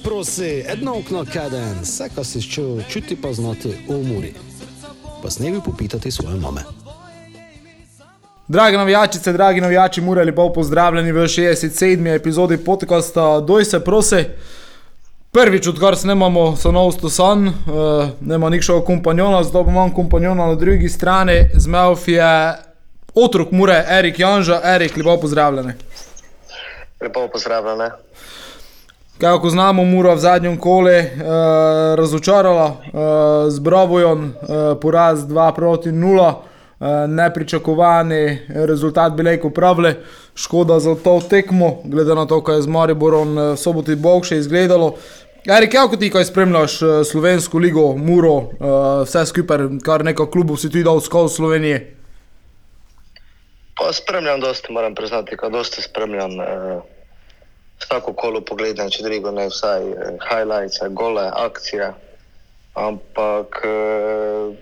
Se 0.00 0.04
prosi, 0.04 0.64
edno 0.68 0.98
okno 0.98 1.24
kaden, 1.32 1.80
vse, 1.82 2.08
kar 2.14 2.24
si 2.24 2.40
čutil, 2.42 2.82
čuti 2.88 3.16
pa 3.22 3.32
znati 3.32 3.68
v 3.68 3.94
umori. 3.94 4.32
Pa 5.22 5.30
snevi 5.30 5.60
popitati 5.64 6.10
svoje 6.10 6.36
mame. 6.36 6.60
Dragi 8.48 8.76
navijačice, 8.76 9.32
dragi 9.32 9.60
navijači, 9.60 10.00
mora 10.00 10.24
lepo 10.24 10.52
pozdravljeni 10.52 11.12
v 11.12 11.16
67. 11.16 12.14
epizodi 12.14 12.56
podcasta 12.56 13.40
Doj 13.40 13.64
se 13.64 13.80
prosi. 13.84 14.24
Prvič, 15.32 15.66
odkar 15.66 15.96
snemamo 15.96 16.56
Sanov 16.56 16.92
Stosan, 16.92 17.48
uh, 17.48 17.54
nema 18.20 18.50
nikšega 18.50 18.84
kompanjona, 18.84 19.42
zdaj 19.44 19.64
pa 19.64 19.70
imam 19.70 19.94
kompanjona 19.94 20.46
na 20.46 20.54
drugi 20.54 20.88
strani, 20.88 21.50
z 21.54 21.66
Melf 21.66 22.08
je 22.08 22.56
otrok 23.14 23.50
Mure, 23.50 23.84
Erik 23.88 24.18
Janža, 24.18 24.60
Erik, 24.64 24.96
lepo 24.96 25.20
pozdravljeni. 25.20 25.72
Lepo 27.00 27.28
pozdravljene. 27.32 27.90
Kako 29.20 29.50
znamo, 29.50 29.84
Mura 29.84 30.14
v 30.14 30.18
zadnjem 30.18 30.56
kole 30.56 30.98
uh, 30.98 31.10
razočarala 31.94 32.66
uh, 32.66 33.00
z 33.48 33.58
Bravojem, 33.58 34.24
uh, 34.24 34.80
poraz 34.80 35.20
2 35.20 35.54
proti 35.54 35.88
0, 35.92 36.28
uh, 36.28 36.86
nepričakovani 37.08 38.38
rezultat 38.48 39.12
bi 39.12 39.22
lahko 39.22 39.50
pravili, 39.50 39.94
škoda 40.34 40.78
za 40.80 40.94
to 40.94 41.20
tekmo, 41.30 41.82
glede 41.84 42.14
na 42.14 42.26
to, 42.26 42.40
kaj 42.40 42.56
je 42.56 42.62
z 42.62 42.66
Mariborom 42.66 43.38
uh, 43.38 43.58
soboti 43.58 43.96
bog 43.96 44.24
še 44.24 44.38
izgledalo. 44.40 44.94
Erik, 45.56 45.72
kako 45.72 45.96
ti, 45.96 46.10
kaj 46.10 46.24
spremljaš 46.24 46.82
uh, 46.82 46.88
slovensko 47.04 47.58
ligo, 47.58 47.92
Muro, 47.96 48.32
uh, 48.32 48.48
vse 49.04 49.26
skupaj, 49.26 49.66
kar 49.84 50.04
nekaj 50.04 50.30
klubov 50.32 50.56
si 50.56 50.70
ti 50.72 50.80
dal 50.84 51.00
skozi 51.04 51.34
Slovenijo? 51.34 51.82
Pa 53.76 53.92
spremljam 53.92 54.40
dosti, 54.40 54.72
moram 54.72 54.94
priznati, 54.94 55.36
da 55.42 55.48
dosti 55.48 55.82
spremljam. 55.82 56.40
Eh, 56.40 56.99
vsako 57.80 58.12
kolo 58.12 58.40
pogledam, 58.40 58.90
če 58.90 59.04
drugo 59.06 59.32
ne 59.34 59.48
vsaj 59.50 59.86
eh, 59.90 60.16
highlights, 60.30 60.82
gole, 60.90 61.26
akcije. 61.46 61.92
Ampak 62.74 63.60
eh, 63.66 64.56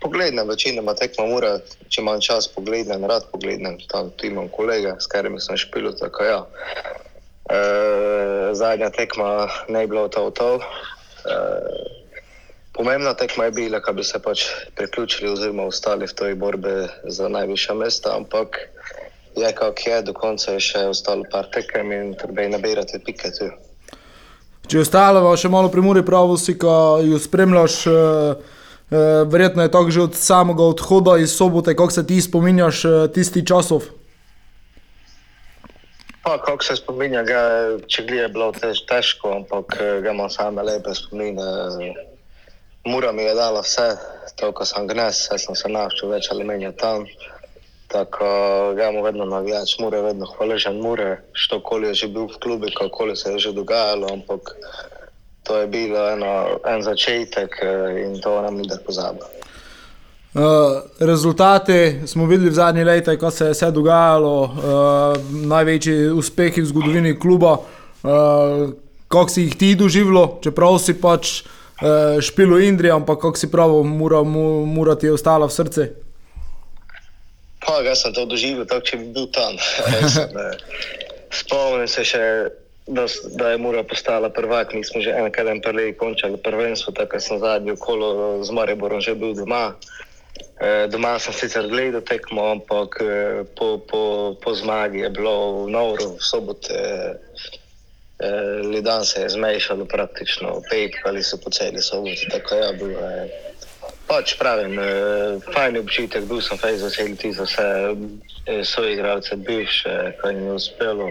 pogledam 0.00 0.48
večinoma 0.48 0.94
tekmo 0.94 1.26
mora, 1.26 1.56
če 1.88 2.02
imam 2.02 2.20
čas 2.20 2.48
pogledam, 2.52 3.04
rad 3.08 3.26
pogledam, 3.32 3.78
tam 3.90 4.10
tu 4.16 4.26
imam 4.26 4.48
kolege, 4.48 4.94
s 4.98 5.06
katerimi 5.06 5.40
sem 5.40 5.56
špil, 5.56 5.92
ja. 6.28 6.44
Eh, 7.46 8.54
zadnja 8.54 8.90
tekma 8.90 9.48
ne 9.68 9.80
je 9.80 9.86
bilo 9.86 10.08
to 10.08 10.30
to. 10.30 10.50
Eh, 10.58 11.94
Pomembna 12.76 13.14
tekma 13.14 13.44
je 13.44 13.50
bila, 13.50 13.78
da 13.80 13.92
bi 13.92 14.04
se 14.04 14.18
pač 14.22 14.42
priključili 14.76 15.30
oziroma 15.32 15.64
ostali 15.64 16.06
v 16.06 16.12
tej 16.12 16.34
borbi 16.34 16.74
za 17.08 17.28
najvišja 17.28 17.74
mesta, 17.74 18.12
ampak 18.16 18.58
je 19.36 19.52
kak 19.54 19.86
je, 19.86 20.02
do 20.02 20.12
konca 20.12 20.56
je 20.56 20.60
še 20.60 20.86
ostalo 20.90 21.24
par 21.30 21.48
tekem 21.52 21.92
in 21.92 22.14
treba 22.16 22.42
je 22.42 22.52
nabirati 22.56 23.00
pike 23.04 23.30
tu. 23.36 23.50
Če 24.66 24.80
ostalo, 24.82 25.30
še 25.38 25.50
malo 25.52 25.70
primori 25.70 26.02
pravo 26.02 26.34
si, 26.40 26.56
ko 26.58 26.98
jo 27.04 27.20
spremljaš, 27.22 27.74
eh, 27.86 27.92
eh, 28.90 29.22
verjetno 29.30 29.62
je 29.62 29.70
tako 29.70 29.94
že 29.94 30.00
od 30.08 30.16
samega 30.18 30.64
odhoda 30.66 31.18
iz 31.22 31.36
sobote, 31.36 31.76
kako 31.76 31.94
se 31.94 32.06
ti 32.06 32.18
spominjaš 32.20 32.84
eh, 32.84 32.96
tisti 33.14 33.46
časov? 33.46 33.86
Pa, 36.26 36.34
kako 36.42 36.64
se 36.66 36.74
spominja, 36.80 37.22
ga, 37.22 37.40
če 37.86 38.02
gli 38.02 38.18
je 38.18 38.28
bilo 38.34 38.50
tež, 38.50 38.82
težko, 38.90 39.30
ampak 39.36 39.78
ga 40.02 40.10
imam 40.10 40.26
same 40.26 40.64
lepe 40.66 40.90
spomine. 40.90 41.46
Mura 42.82 43.12
mi 43.14 43.22
je 43.22 43.34
dala 43.38 43.62
vse, 43.62 43.92
to, 44.34 44.50
ko 44.50 44.66
sem 44.66 44.90
gnes, 44.90 45.22
vse 45.22 45.38
sem 45.38 45.54
se 45.54 45.70
naučil 45.70 46.10
več 46.10 46.26
ali 46.34 46.42
manj 46.42 46.66
tam. 46.82 47.06
Tako 47.88 48.26
ga 48.76 48.90
imam 48.90 49.04
vedno 49.04 49.24
navijač, 49.24 49.78
mure, 49.78 50.00
vedno 50.02 50.26
hvaležen 50.26 50.80
mure, 50.80 51.20
što 51.32 51.60
koli 51.62 51.88
je 51.88 51.94
že 51.94 52.08
bil 52.08 52.26
v 52.26 52.38
klubi, 52.42 52.74
kako 52.74 53.16
se 53.16 53.30
je 53.32 53.38
že 53.38 53.52
dogajalo, 53.52 54.08
ampak 54.12 54.40
to 55.42 55.58
je 55.58 55.66
bilo 55.66 56.10
eno, 56.10 56.58
en 56.66 56.82
začetek 56.82 57.50
eh, 57.62 58.02
in 58.02 58.20
to 58.20 58.42
nam 58.42 58.56
ni 58.56 58.68
da 58.68 58.78
pozabiti. 58.86 59.24
Uh, 60.36 60.42
rezultate 61.00 62.00
smo 62.06 62.26
videli 62.26 62.50
v 62.50 62.54
zadnjih 62.54 62.86
letih, 62.86 63.18
ko 63.18 63.30
se 63.30 63.44
je 63.44 63.50
vse 63.54 63.70
dogajalo, 63.70 64.42
uh, 64.42 64.50
največji 65.46 66.10
uspehi 66.12 66.60
v 66.60 66.66
zgodovini 66.66 67.18
kluba. 67.18 67.56
Uh, 67.56 68.74
kako 69.08 69.28
si 69.28 69.42
jih 69.42 69.56
ti 69.56 69.74
doživljal, 69.74 70.34
čeprav 70.44 70.76
si 70.78 70.92
pač 71.00 71.40
uh, 71.40 72.20
špil 72.20 72.52
v 72.52 72.66
Indiji, 72.68 72.92
ampak 72.92 73.22
kako 73.22 73.38
si 73.38 73.48
pravi, 73.50 73.80
mora, 73.88 74.20
mora 74.22 74.98
ti 74.98 75.06
je 75.06 75.14
ostala 75.16 75.46
v 75.46 75.56
srcu. 75.56 75.86
Pa, 77.66 77.80
jaz 77.82 78.04
sem 78.04 78.14
to 78.14 78.24
doživel, 78.30 78.66
tako 78.66 78.86
če 78.86 79.00
bi 79.02 79.10
bil 79.16 79.26
tam. 79.34 79.58
Sem, 80.14 80.30
Spomnim 81.34 81.88
se 81.90 82.04
še, 82.06 82.22
da, 82.86 83.04
da 83.34 83.50
je 83.50 83.58
Mura 83.58 83.82
postala 83.82 84.30
prvak. 84.30 84.72
Mi 84.72 84.84
smo 84.86 85.02
že 85.02 85.10
enkrat 85.10 85.50
en 85.50 85.60
prvi 85.60 85.90
končali 85.98 86.38
prvenstvo, 86.38 86.94
tako 86.94 87.20
sem 87.20 87.42
zadnji 87.42 87.74
kolo 87.82 88.42
z 88.46 88.54
Mariborom 88.54 89.02
že 89.02 89.18
bil 89.18 89.34
doma. 89.34 89.74
Eh, 90.56 90.88
Doma 90.88 91.18
sem 91.20 91.36
sicer 91.36 91.68
gledal 91.68 92.00
tekmo, 92.00 92.48
ampak 92.56 92.96
eh, 93.04 93.44
po, 93.56 93.76
po, 93.84 94.32
po 94.40 94.50
zmagi 94.56 95.04
je 95.04 95.10
bilo 95.12 95.64
v 95.64 95.76
Novru, 95.76 96.16
v 96.16 96.22
sobote, 96.24 96.72
eh, 96.72 98.60
Lidan 98.64 99.04
se 99.04 99.20
je 99.20 99.36
zmešalo 99.36 99.84
praktično, 99.84 100.64
pepkali 100.70 101.20
so 101.20 101.36
po 101.36 101.52
celi 101.52 101.82
soboti, 101.82 102.28
tako 102.32 102.54
je 102.54 102.72
bilo. 102.72 103.00
Pač 104.06 104.36
pravim, 104.38 104.78
eh, 104.78 105.38
fajn 105.54 105.80
občutek, 105.82 106.28
bil 106.30 106.40
sem 106.40 106.58
fajn 106.58 106.78
vesel 106.82 107.16
ti 107.18 107.32
za 107.32 107.42
vse 107.42 107.66
eh, 108.46 108.64
svoje 108.64 108.94
igralce, 108.94 109.36
bivše, 109.36 110.12
ko 110.20 110.30
jim 110.30 110.46
je 110.46 110.52
uspelo, 110.52 111.10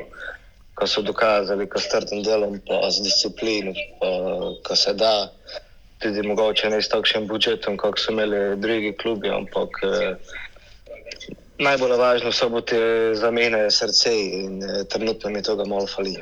ko 0.76 0.88
so 0.88 1.02
dokazali, 1.02 1.68
ko 1.68 1.80
s 1.80 1.92
trdim 1.92 2.24
delom, 2.24 2.60
pa 2.68 2.88
z 2.92 3.04
disciplino, 3.04 3.76
pa 4.00 4.10
ko 4.64 4.76
se 4.76 4.94
da, 4.94 5.28
tudi 6.00 6.24
mogoče 6.28 6.70
ne 6.70 6.82
s 6.82 6.92
takšnim 6.92 7.28
budžetom, 7.28 7.78
kot 7.78 8.00
so 8.00 8.12
imeli 8.12 8.56
drugi 8.64 8.94
klubi, 9.02 9.30
ampak 9.30 9.80
eh, 9.84 10.16
najbolj 11.60 11.98
važno 12.00 12.32
so 12.32 12.50
boti 12.50 12.80
zamene 13.16 13.72
srce 13.72 14.12
in 14.16 14.64
eh, 14.64 14.84
trenutno 14.92 15.30
mi 15.30 15.44
toga 15.44 15.66
malo 15.66 15.88
fali. 15.88 16.16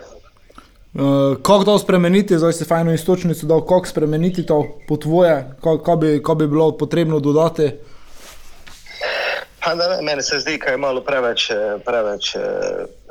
Uh, 0.93 1.37
kako 1.41 1.63
to 1.63 1.79
spremeniti, 1.79 2.37
zdaj 2.37 2.53
si 2.53 2.65
fajno 2.65 2.93
istočnico 2.93 3.45
dal, 3.45 3.61
kako 3.61 3.85
spremeniti 3.85 4.45
to 4.45 4.77
po 4.87 4.97
tvoje, 4.97 5.45
kako 5.63 5.95
bi, 5.95 6.21
ko 6.23 6.35
bi 6.35 6.47
bilo 6.47 6.77
potrebno 6.77 7.19
dodati. 7.19 7.71
Ne, 9.65 10.01
meni 10.01 10.21
se 10.21 10.39
zdi, 10.39 10.59
da 10.65 10.71
je 10.71 10.77
malo 10.77 11.01
preveč, 11.01 11.49
eh, 11.49 11.55
preveč 11.85 12.35
eh, 12.35 12.39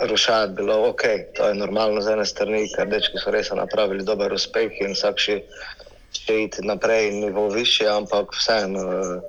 rušati 0.09 0.53
bilo. 0.53 0.89
Ok, 0.89 1.03
to 1.37 1.49
je 1.49 1.55
normalno 1.55 2.01
z 2.01 2.13
ene 2.13 2.27
strani, 2.27 2.69
ker 2.77 2.87
dečki 2.87 3.19
so 3.19 3.31
res 3.31 3.51
napravili 3.51 4.05
dober 4.05 4.33
uspeh 4.33 4.71
in 4.85 4.93
vsak 4.93 5.19
še, 5.19 5.41
še 6.13 6.43
iti 6.45 6.63
naprej 6.63 7.11
nivo 7.11 7.49
više, 7.49 7.89
ampak 7.89 8.37
vseeno. 8.37 8.81
eh, 8.93 9.21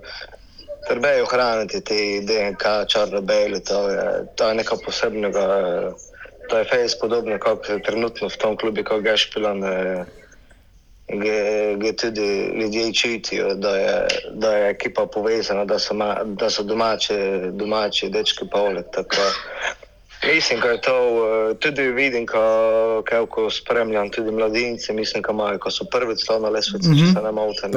Treba 0.87 1.07
je 1.07 1.23
ohraniti 1.23 1.81
te 1.81 2.21
DNK, 2.27 2.63
črno-beli, 2.87 3.63
to 3.63 3.89
je, 3.89 4.25
to 4.35 4.49
je 4.49 4.55
nekaj 4.55 4.77
posebnega. 4.85 5.41
eh, 5.41 6.12
To 6.49 6.57
je 6.57 6.65
fejs 6.69 6.99
podobno, 6.99 7.39
kot 7.39 7.67
trenutno 7.85 8.29
v 8.29 8.37
tom 8.37 8.57
klubu, 8.57 8.83
ko 8.83 8.99
ga 9.01 9.17
špilam. 9.17 9.63
Gdje 11.07 11.95
tudi 11.99 12.27
ljudje 12.59 12.93
čutijo, 12.93 13.53
da 13.55 13.75
je, 13.75 14.07
da 14.33 14.55
je 14.55 14.69
ekipa 14.69 15.05
povezana, 15.05 15.65
da 15.65 15.79
so, 15.79 15.93
ma, 15.93 16.23
da 16.23 16.49
so 16.49 16.63
domači, 16.63 17.13
domači 17.51 18.09
dečki 18.09 18.47
poleg. 18.51 18.85
Mislim, 20.27 20.59
da 20.59 20.67
je 20.67 20.81
to 20.81 20.97
eh, 21.51 21.55
tudi 21.59 21.81
vidim, 21.81 22.25
ko, 22.27 23.03
ko, 23.09 23.25
ko 23.25 23.49
spremljam 23.49 24.09
tudi 24.09 24.31
mladince, 24.31 24.93
mislim, 24.93 25.23
ko, 25.23 25.31
imajo, 25.31 25.59
ko 25.59 25.71
so 25.71 25.85
prvič 25.85 26.25
to 26.25 26.39
na 26.39 26.49
lesvici, 26.49 26.89
mm 26.89 26.93
-hmm. 26.93 27.07
če 27.07 27.19
se 27.19 27.23
ne 27.23 27.31
motim. 27.31 27.71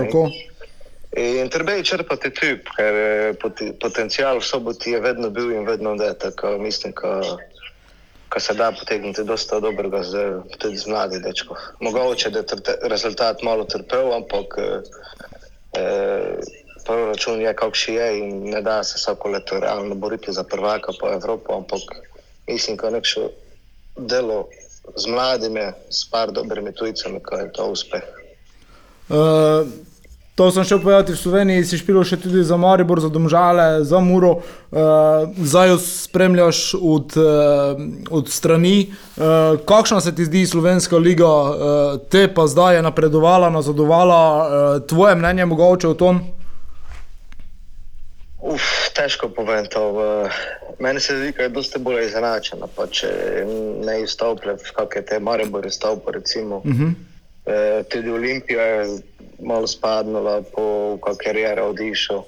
In 1.17 1.49
treba 1.49 1.73
je 1.73 1.85
črpati 1.85 2.31
tip, 2.31 2.69
ker 2.77 2.95
eh, 2.95 3.35
poti, 3.43 3.73
potencial 3.81 4.39
v 4.39 4.45
soboti 4.45 4.91
je 4.91 5.01
vedno 5.01 5.31
bil 5.31 5.53
in 5.53 5.67
vedno 5.67 5.95
je. 5.95 6.19
Tako 6.19 6.59
mislim, 6.59 6.93
ko, 6.93 7.21
ko 8.29 8.41
se 8.41 8.55
da 8.55 8.73
potegniti 8.73 9.25
dosta 9.25 9.61
dobrega 9.61 10.03
z, 10.03 10.43
tudi 10.59 10.77
z 10.77 10.87
mladih 10.87 11.23
dečkov. 11.23 11.57
Mogoče 11.81 12.31
da 12.31 12.39
je 12.39 12.79
rezultat 12.83 13.43
malo 13.43 13.65
trpel, 13.65 14.13
ampak 14.15 14.59
eh, 14.59 14.81
eh, 15.79 16.39
proračun 16.85 17.41
je 17.41 17.55
kakšen 17.55 17.95
je 17.95 18.19
in 18.19 18.51
ne 18.51 18.63
da 18.63 18.83
se 18.85 18.99
vsako 18.99 19.29
leto 19.29 19.61
realno 19.61 19.95
boriti 19.95 20.33
za 20.33 20.45
prvaka 20.45 20.93
po 21.01 21.11
Evropo, 21.13 21.57
ampak 21.57 21.81
mislim, 22.47 22.77
da 22.77 22.91
nekšo 22.91 23.31
delo 23.97 24.49
z 24.97 25.07
mladimi, 25.07 25.73
s 25.91 26.11
par 26.11 26.33
dobrimi 26.33 26.73
tujcami, 26.75 27.23
ko 27.23 27.37
je 27.37 27.53
to 27.53 27.67
uspeh. 27.67 28.05
Uh, 29.09 29.67
to 30.37 30.51
sem 30.53 30.65
še 30.69 30.77
povedal, 30.77 31.09
v 31.09 31.17
Sloveniji 31.17 31.65
si 31.65 31.81
špil 31.81 31.97
še 32.05 32.21
tudi 32.21 32.45
za 32.45 32.61
Maribor, 32.61 33.01
za 33.01 33.09
Domžale, 33.09 33.81
za 33.89 34.05
Muro, 34.05 34.45
uh, 34.45 35.25
zdaj 35.33 35.73
jo 35.73 35.77
spremljaš 35.81 36.77
od, 36.77 37.17
uh, 37.17 37.81
od 38.13 38.29
strani. 38.29 38.93
Uh, 39.17 39.57
kakšna 39.65 40.05
se 40.05 40.13
ti 40.13 40.29
zdi 40.29 40.45
slovenska 40.45 41.01
liga, 41.01 41.25
uh, 41.25 41.97
te 42.13 42.29
pa 42.29 42.45
zdaj 42.45 42.77
je 42.77 42.85
napredovala, 42.85 43.49
nazadovala, 43.49 44.21
uh, 44.21 44.45
tvoje 44.85 45.17
mnenje 45.17 45.49
mogoče 45.49 45.89
o 45.89 45.97
tom? 45.97 46.21
Uf, 48.45 48.93
težko 48.93 49.33
povem 49.33 49.65
to. 49.73 49.89
Meni 50.79 51.01
se 51.01 51.17
zdi, 51.17 51.33
da 51.33 51.43
je 51.43 51.49
dosti 51.49 51.81
bolj 51.81 52.05
izenačeno. 52.05 52.69
Pa 52.77 52.87
če 52.93 53.09
ne 53.89 54.03
izstopljajo, 54.05 54.61
kakšne 54.77 55.03
te 55.09 55.19
Maribor 55.21 55.67
izstopijo, 55.67 56.13
recimo. 56.13 56.57
Uh 56.57 56.65
-huh. 56.65 56.93
e, 57.47 57.83
tudi 57.89 58.11
Olimpija 58.11 58.63
je 58.63 59.01
malo 59.43 59.67
spadnila 59.67 60.43
po 60.55 60.99
karieri 61.25 61.61
odišel. 61.61 62.23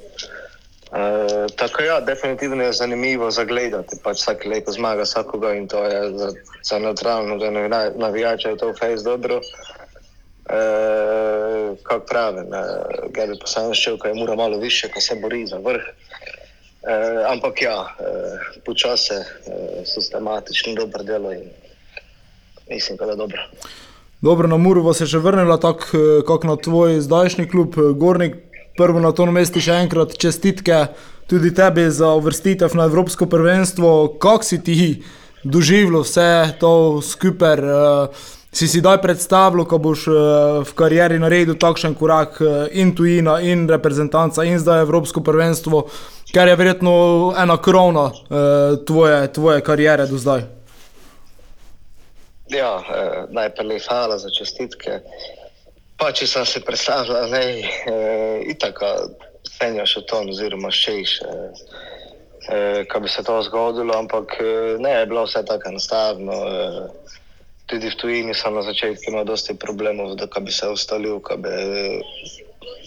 E, 0.93 1.47
tako 1.57 1.83
ja, 1.83 2.01
definitivno 2.01 2.65
je 2.65 2.73
zanimivo 2.73 3.31
za 3.31 3.45
gledati. 3.45 3.97
Pač 4.05 4.17
vsak 4.17 4.45
leto 4.45 4.73
zmaga 4.73 5.03
vsakoga 5.03 5.55
in 5.55 5.69
to 5.69 5.85
je 5.85 6.19
za, 6.19 6.33
za 6.63 6.79
neutralno, 6.79 7.39
da 7.39 7.51
navijače 7.97 8.49
je 8.49 8.57
to 8.57 8.75
fejs 8.81 9.03
dobro. 9.03 9.41
Uh, 10.49 11.77
kako 11.83 12.07
pravim, 12.07 12.49
uh, 12.49 13.11
Gabi 13.11 13.35
šel, 13.75 13.99
ko 13.99 14.09
je 14.09 14.15
mura 14.15 14.35
malo 14.35 14.59
više, 14.59 14.89
ko 14.89 15.01
se 15.01 15.15
bori 15.15 15.47
za 15.47 15.57
vrh. 15.57 15.83
Uh, 15.83 17.33
ampak 17.33 17.63
ja, 17.63 17.81
uh, 17.81 18.63
počasi, 18.65 19.15
uh, 19.15 19.85
sistematično 19.85 20.75
dobro 20.75 21.03
delo 21.03 21.33
in 21.33 21.51
mislim, 22.71 22.97
da 22.97 23.05
je 23.05 23.17
dobro. 23.17 23.43
Dobro, 24.21 24.49
na 24.49 24.57
Muru 24.57 24.83
se 24.95 25.05
je 25.05 25.13
še 25.13 25.19
vrnila 25.23 25.61
tako, 25.63 25.99
kot 26.27 26.43
na 26.43 26.57
tvoj 26.59 26.97
zdajšnji 27.07 27.45
klub, 27.47 27.77
Gornik. 27.95 28.35
Prvo 28.79 28.99
na 29.03 29.13
to 29.15 29.27
mestu 29.31 29.63
še 29.63 29.77
enkrat 29.85 30.17
čestitke 30.19 30.89
tudi 31.31 31.53
tebi 31.55 31.85
za 31.91 32.11
uvrstitev 32.19 32.75
na 32.79 32.89
Evropsko 32.91 33.27
prvenstvo. 33.31 34.19
Kako 34.19 34.47
si 34.47 34.59
ti 34.63 34.89
doživljal 35.45 36.03
vse 36.03 36.59
to 36.59 36.73
skupaj? 37.03 37.63
Uh, 37.63 38.27
si 38.51 38.67
si 38.67 38.83
daj 38.83 38.99
predstavljal, 39.05 39.69
ko 39.71 39.79
boš 39.79 40.09
v 40.67 40.75
karieri 40.75 41.21
naredil 41.23 41.55
takšen 41.61 41.95
korak 41.95 42.41
in 42.75 42.95
tujina, 42.97 43.39
in 43.45 43.69
reprezentanca, 43.71 44.43
in 44.43 44.59
zdaj 44.59 44.83
Evropsko 44.83 45.23
prvenstvo, 45.23 45.85
kar 46.35 46.49
je 46.49 46.57
verjetno 46.59 46.95
ena 47.39 47.61
krona 47.63 48.09
tvoje, 48.89 49.27
tvoje 49.37 49.61
kariere 49.63 50.09
do 50.11 50.19
zdaj. 50.19 50.58
Ja, 52.49 52.81
eh, 52.81 53.25
najprej 53.31 53.81
hvala 53.89 54.19
za 54.19 54.31
čestitke. 54.31 55.01
Pa 55.99 56.13
če 56.13 56.27
sem 56.31 56.47
se 56.47 56.61
predstavljal, 56.65 57.31
da 57.31 57.41
je 57.43 57.65
eh, 57.65 58.55
tako, 58.61 58.93
cenja 59.59 59.87
še 59.87 60.05
to, 60.07 60.23
oziroma 60.31 60.71
še 60.71 60.95
više, 61.01 61.27
eh, 62.49 62.85
kaj 62.89 63.01
bi 63.05 63.11
se 63.11 63.25
to 63.27 63.41
zgodilo, 63.43 63.97
ampak 63.99 64.39
ne, 64.79 64.93
je 65.01 65.07
bilo 65.11 65.27
vse 65.27 65.43
tako 65.45 65.73
enostavno. 65.73 66.39
Eh, 66.49 67.19
tudi 67.69 67.91
v 67.91 67.99
tujini 68.01 68.35
sem 68.35 68.55
na 68.55 68.63
začetku 68.65 69.11
imel 69.11 69.27
dosti 69.29 69.59
problemov, 69.59 70.15
da 70.17 70.29
bi 70.41 70.53
se 70.53 70.71
ustalil, 70.73 71.21
da 71.29 71.37
bi 71.37 72.01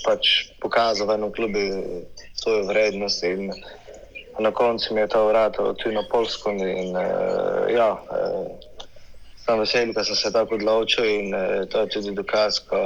pač 0.01 0.49
pokazal 0.63 1.07
v 1.07 1.19
enem 1.19 1.31
klubu 1.35 1.65
svojo 2.41 2.65
vrednost. 2.71 3.23
In 3.23 3.51
na 4.39 4.51
koncu 4.51 4.95
mi 4.95 5.01
je 5.01 5.11
to 5.13 5.27
vrátilo 5.27 5.73
tudi 5.77 5.95
na 5.95 6.03
Polsko. 6.09 6.49
In, 6.49 6.97
uh, 6.97 7.69
ja, 7.69 7.93
uh, 7.93 8.49
sem 9.45 9.59
vesel, 9.59 9.93
da 9.93 10.03
sem 10.03 10.15
se 10.15 10.31
tako 10.31 10.55
odločil 10.55 11.05
in 11.05 11.35
uh, 11.35 11.67
to 11.69 11.85
je 11.85 11.93
tudi 11.97 12.15
dokaz, 12.15 12.59
ko, 12.69 12.81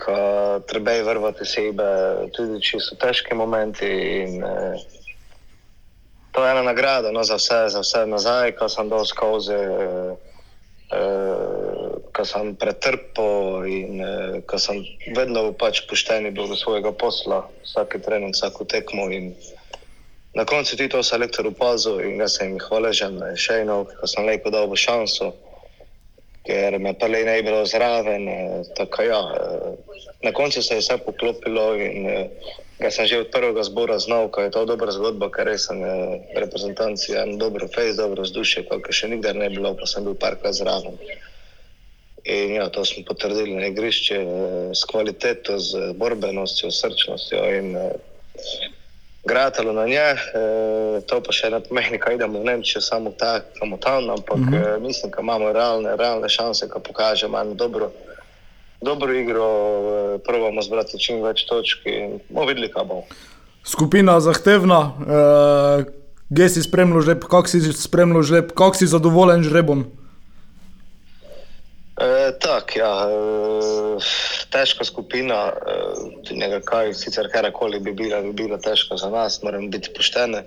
ko 0.00 0.18
treba 0.66 0.96
je 0.96 1.06
vrvati 1.06 1.46
sebe, 1.46 1.88
tudi 2.36 2.60
če 2.62 2.82
so 2.82 2.98
težki 3.00 3.34
momenti. 3.34 3.90
In, 4.24 4.42
uh, 4.42 5.02
To 6.34 6.44
je 6.44 6.50
ena 6.50 6.62
nagrada 6.62 7.12
no, 7.12 7.22
za 7.22 7.36
vse, 7.38 7.68
za 7.68 7.80
vse 7.80 8.06
nazaj, 8.06 8.52
ko 8.58 8.66
sem 8.68 8.88
dal 8.90 9.04
skozi, 9.06 9.54
eh, 9.54 10.14
eh, 10.90 11.94
ko 12.10 12.24
sem 12.26 12.56
pretrpel 12.58 13.62
in 13.70 14.02
eh, 14.02 14.40
ko 14.42 14.58
sem 14.58 14.82
vedno 15.14 15.52
pač 15.54 15.84
pošten 15.86 16.26
bil 16.34 16.50
do 16.50 16.58
svojega 16.58 16.90
posla, 16.90 17.46
vsake 17.62 18.02
trening, 18.02 18.34
vsako 18.34 18.66
tekmo. 18.66 19.06
Na 20.34 20.44
koncu 20.44 20.76
ti 20.76 20.88
to 20.88 21.02
selektor 21.02 21.46
opazil 21.46 22.00
in 22.02 22.18
jaz 22.18 22.38
sem 22.38 22.56
jih 22.56 22.66
hvaležen 22.68 23.20
še 23.38 23.60
eno, 23.62 23.84
ko 23.86 24.06
sem 24.10 24.26
lepo 24.26 24.50
dal 24.50 24.66
v 24.70 24.78
šanso, 24.78 25.30
ker 26.46 26.78
me 26.82 26.92
pa 26.98 27.06
le 27.06 27.22
ne 27.24 27.38
bi 27.38 27.46
bilo 27.48 27.62
zraven. 27.66 28.28
Eh, 28.28 29.04
ja, 29.06 29.20
eh, 29.38 30.02
na 30.26 30.32
koncu 30.32 30.62
se 30.62 30.74
je 30.74 30.82
vse 30.82 30.98
poklopilo 31.06 31.74
in 31.78 32.06
eh, 32.10 32.28
Jaz 32.74 32.98
sem 32.98 33.06
že 33.06 33.22
od 33.22 33.30
prvega 33.30 33.62
zbora 33.62 34.02
znal, 34.02 34.34
da 34.34 34.42
je 34.42 34.50
to 34.50 34.66
dobra 34.66 34.90
zgodba, 34.90 35.30
ker 35.30 35.46
sem 35.58 35.78
reprezentanci 36.34 37.14
en 37.14 37.38
dobro 37.38 37.68
fejs, 37.70 37.94
dobro 37.94 38.26
vzdušje, 38.26 38.66
kot 38.66 38.90
še 38.90 39.14
nikdar 39.14 39.38
ne 39.38 39.46
bilo, 39.46 39.76
pa 39.78 39.86
sem 39.86 40.02
bil 40.02 40.18
parkrat 40.18 40.58
zraven. 40.58 40.98
In 42.26 42.56
ja, 42.58 42.66
to 42.74 42.82
smo 42.82 43.04
potrdili 43.06 43.54
na 43.54 43.70
igrišče 43.70 44.18
s 44.74 44.82
kvaliteto, 44.90 45.54
z 45.62 45.94
borbenostjo, 45.94 46.72
srčnostjo 46.74 47.44
in 47.54 47.68
gratalo 49.24 49.72
na 49.72 49.86
nje. 49.86 50.08
To 51.06 51.20
pa 51.24 51.32
še 51.32 51.50
ne 51.50 51.60
pomeni, 51.64 51.98
da 51.98 52.12
idemo 52.12 52.40
v 52.40 52.44
Nemčijo 52.44 52.80
samo 52.80 53.10
tako, 53.18 53.78
tam, 53.80 54.10
ampak 54.10 54.36
mm 54.36 54.52
-hmm. 54.52 54.80
mislim, 54.80 55.12
da 55.16 55.22
imamo 55.22 55.52
realne, 55.52 55.96
realne 55.96 56.28
šanse, 56.28 56.66
da 56.66 56.80
pokažemo 56.80 57.40
eno 57.40 57.54
dobro 57.54 57.90
dobro 58.84 59.12
igro, 59.12 59.44
eh, 59.44 60.18
pravimo 60.26 60.62
zbrati 60.62 61.00
čim 61.00 61.22
več 61.24 61.46
točk 61.48 61.86
in 61.88 62.18
bomo 62.28 62.46
videli, 62.48 62.70
kaj 62.72 62.84
bo. 62.88 63.02
Skupina 63.64 64.18
zahtevna, 64.20 64.80
uh, 64.92 65.86
gej 66.28 66.48
si 66.52 66.62
spremljal 66.62 67.00
žreb, 67.00 67.22
kako 67.24 67.48
si 67.48 67.62
spremljal 67.72 68.22
žreb, 68.22 68.50
kako 68.52 68.76
si 68.76 68.90
zadovoljen 68.90 69.40
žrebom. 69.42 69.86
E, 71.94 72.32
tak, 72.42 72.76
ja, 72.76 73.06
e, 73.06 73.98
težka 74.50 74.84
skupina, 74.84 75.52
e, 75.54 76.34
nekaj, 76.34 76.94
sicer 76.98 77.30
karakoli 77.30 77.78
bi 77.80 77.92
bila, 77.92 78.20
bi 78.22 78.32
bila 78.32 78.58
težka 78.58 78.96
za 78.96 79.10
nas, 79.10 79.42
moramo 79.42 79.68
biti 79.68 79.94
pošteni. 79.94 80.42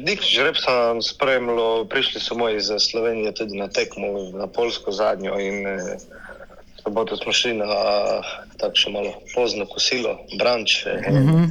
Dik 0.00 0.22
žreb 0.24 0.56
sem 0.56 1.02
spremljal, 1.04 1.84
prišli 1.92 2.22
so 2.24 2.36
moji 2.40 2.56
iz 2.56 2.70
Slovenije 2.80 3.34
tudi 3.36 3.58
na 3.60 3.68
tekmo, 3.68 4.30
na 4.32 4.46
Polsko 4.48 4.92
zadnjo 4.96 5.36
in 5.40 5.66
e, 5.66 5.98
soboto 6.80 7.16
smo 7.16 7.32
šli 7.32 7.52
na 7.58 7.68
tako 8.60 8.80
še 8.80 8.92
malo 8.92 9.12
pozno 9.34 9.66
kosilo, 9.66 10.18
branč. 10.38 10.84
Mm 10.86 11.24
-hmm. 11.24 11.50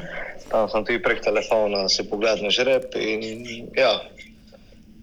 Tam 0.50 0.70
sem 0.70 0.86
tudi 0.86 1.02
prek 1.02 1.22
telefona 1.22 1.90
se 1.90 2.10
pogledal 2.10 2.44
na 2.46 2.50
žreb. 2.50 2.84
In, 2.96 3.70
ja, 3.76 4.02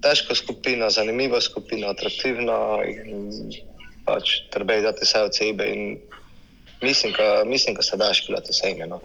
težka 0.02 0.34
skupina, 0.34 0.90
zanimiva 0.90 1.40
skupina, 1.40 1.92
atraktivna. 1.94 2.56
Pač, 4.04 4.36
treba 4.50 4.78
je 4.78 4.86
dati 4.88 5.04
vse 5.04 5.24
od 5.28 5.36
sebe 5.36 5.66
in 5.70 5.98
mislim, 6.82 7.12
da 7.76 7.82
se 7.82 7.96
daš 7.96 8.26
pilati 8.26 8.52
vse 8.52 8.70
ime. 8.70 8.86
No. 8.86 9.00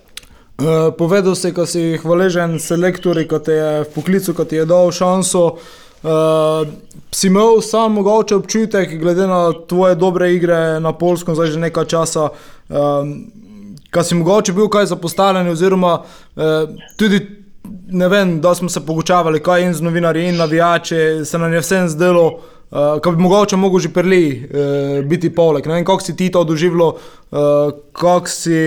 Uh, 0.56 0.94
povedal 0.98 1.36
si, 1.36 1.52
da 1.52 1.66
si 1.68 1.98
hvaležen 2.00 2.60
selektorju, 2.60 3.28
ki 3.28 3.40
te 3.44 3.58
je 3.58 3.72
v 3.84 3.90
poklicu, 3.96 4.34
ki 4.34 4.46
ti 4.50 4.62
je 4.62 4.70
dal 4.70 4.92
šanso. 4.96 5.46
Uh, 5.46 5.86
Uh, 6.06 6.68
si 7.12 7.28
imel 7.28 7.62
sam 7.62 7.94
mogoče 7.94 8.36
občutek, 8.36 9.00
glede 9.00 9.28
na 9.28 9.54
tvoje 9.68 9.96
dobre 9.96 10.34
igre 10.36 10.80
na 10.80 10.94
Polskem, 10.94 11.36
zdaj 11.36 11.48
že 11.48 11.60
nekaj 11.60 11.86
časa, 11.86 12.28
um, 12.30 12.78
ehm, 12.78 13.14
kaj 13.90 14.04
si 14.04 14.16
mogoče 14.16 14.54
bil 14.54 14.70
kaj 14.70 14.86
zapostavljen, 14.86 15.50
oziroma 15.50 15.96
uh, 16.04 16.44
tudi 16.98 17.24
ne 17.88 18.08
vem, 18.08 18.42
da 18.42 18.56
smo 18.56 18.70
se 18.70 18.86
pogočavali, 18.86 19.44
kaj 19.44 19.64
in 19.64 19.74
z 19.74 19.82
novinarji 19.82 20.28
in 20.28 20.38
navijači, 20.38 21.26
se 21.26 21.38
nam 21.38 21.54
je 21.54 21.60
vsem 21.60 21.90
zdelo, 21.90 22.26
uh, 22.28 23.00
kaj 23.02 23.12
bi 23.16 23.22
mogoče 23.22 23.56
mogel 23.56 23.80
že 23.80 23.94
prili 23.94 24.24
uh, 24.32 25.06
biti 25.06 25.36
poleg. 25.36 25.68
Ne 25.68 25.74
vem, 25.74 25.86
kako 25.86 26.02
si 26.02 26.16
ti 26.16 26.32
to 26.32 26.44
doživljal, 26.44 26.88
uh, 26.88 27.74
kako 27.94 28.28
si 28.28 28.60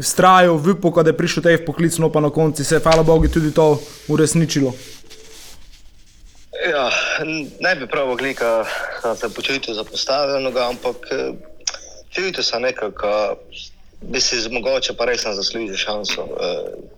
strajal 0.00 0.56
v 0.56 0.76
upo, 0.76 1.02
da 1.02 1.10
je 1.10 1.16
prišel 1.16 1.42
tej 1.42 1.64
poklic, 1.64 1.98
no 1.98 2.12
pa 2.12 2.20
na 2.20 2.30
koncu 2.30 2.64
se 2.64 2.74
je, 2.74 2.80
hvala 2.80 3.02
Bogu, 3.02 3.28
tudi 3.28 3.54
to 3.54 3.78
uresničilo. 4.08 4.72
Ja, 6.70 6.90
ne 7.60 7.74
bi 7.76 7.86
prav 7.86 8.14
glika, 8.16 8.64
da 9.02 9.14
se 9.16 9.28
počutim 9.34 9.74
zapostavljenega, 9.74 10.68
ampak 10.68 10.96
eh, 11.12 11.32
čutim 12.10 12.42
se 12.42 12.60
nekako, 12.60 13.06
da 13.06 13.36
bi 14.00 14.20
si 14.20 14.36
mogoče 14.50 14.94
pa 14.96 15.04
res 15.04 15.22
zaslužil 15.22 15.76
šanso. 15.76 16.26
Ko 16.26 16.95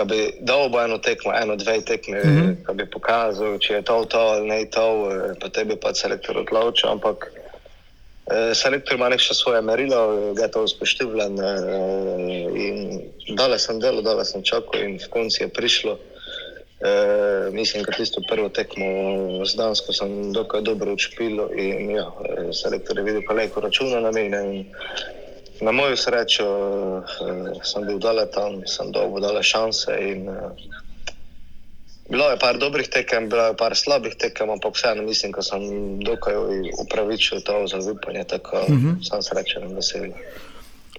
eh, 0.00 0.04
bi 0.04 0.32
dal 0.40 0.70
eno 0.84 0.98
tekmo, 0.98 1.32
eno, 1.42 1.56
dve 1.56 1.80
tekme, 1.80 2.18
mm 2.18 2.56
-hmm. 2.66 2.74
bi 2.74 2.86
pokazal, 2.90 3.58
če 3.58 3.74
je 3.74 3.82
to 3.82 4.04
to 4.04 4.18
ali 4.18 4.48
ne 4.48 4.64
to, 4.70 5.10
eh, 5.10 5.34
pa 5.40 5.48
tebi 5.48 5.76
pa 5.76 5.94
selektor 5.94 6.38
odločil. 6.38 6.90
Ampak 6.90 7.32
selektor 8.54 8.94
ima 8.94 9.08
nekaj 9.08 9.34
svoje 9.34 9.62
merilo, 9.62 10.32
ga 10.34 10.42
je 10.42 10.50
to 10.50 10.68
spoštovan. 10.68 11.38
In 12.56 13.00
dale 13.36 13.58
sem 13.58 13.80
delo, 13.80 14.02
dale 14.02 14.24
sem 14.24 14.42
čakal 14.42 14.82
in 14.82 14.98
v 14.98 15.08
konci 15.08 15.42
je 15.42 15.48
prišlo. 15.48 15.98
E, 16.80 17.50
mislim, 17.52 17.82
da 17.84 17.92
tisto 17.92 18.20
prvo 18.28 18.48
tekmo 18.48 18.86
z 19.44 19.56
Dansko 19.56 19.92
sem 19.92 20.32
dokaj 20.32 20.60
dobro 20.60 20.92
učpil 20.92 21.48
in 21.56 21.90
ja, 21.90 22.10
e, 22.24 22.52
selektor 22.52 22.98
je 22.98 23.04
videl, 23.04 23.22
koliko 23.26 23.60
računa 23.60 24.00
na 24.00 24.10
mene. 24.12 24.64
Na 25.60 25.72
mojo 25.72 25.96
srečo 25.96 26.46
e, 26.46 27.02
sem 27.64 27.86
bil 27.86 27.98
dale 27.98 28.26
tam, 28.30 28.60
sem 28.66 28.92
dolgo 28.92 29.20
dale 29.20 29.42
šanse 29.42 29.96
in 30.00 30.28
e, 30.28 30.50
bilo 32.10 32.30
je 32.30 32.38
par 32.38 32.58
dobrih 32.58 32.88
tekem, 32.88 33.28
bilo 33.28 33.46
je 33.46 33.56
par 33.56 33.76
slabih 33.76 34.14
tekem, 34.18 34.50
ampak 34.50 34.74
vseeno 34.74 35.02
mislim, 35.02 35.32
da 35.32 35.42
sem 35.42 35.62
dokaj 36.04 36.34
upravičil 36.84 37.40
to 37.40 37.66
za 37.66 37.78
upanje, 37.90 38.24
tako 38.24 38.56
mm 38.68 38.76
-hmm. 38.76 39.08
sem 39.08 39.22
srečen 39.22 39.62
in 39.62 39.76
vesel. 39.76 40.10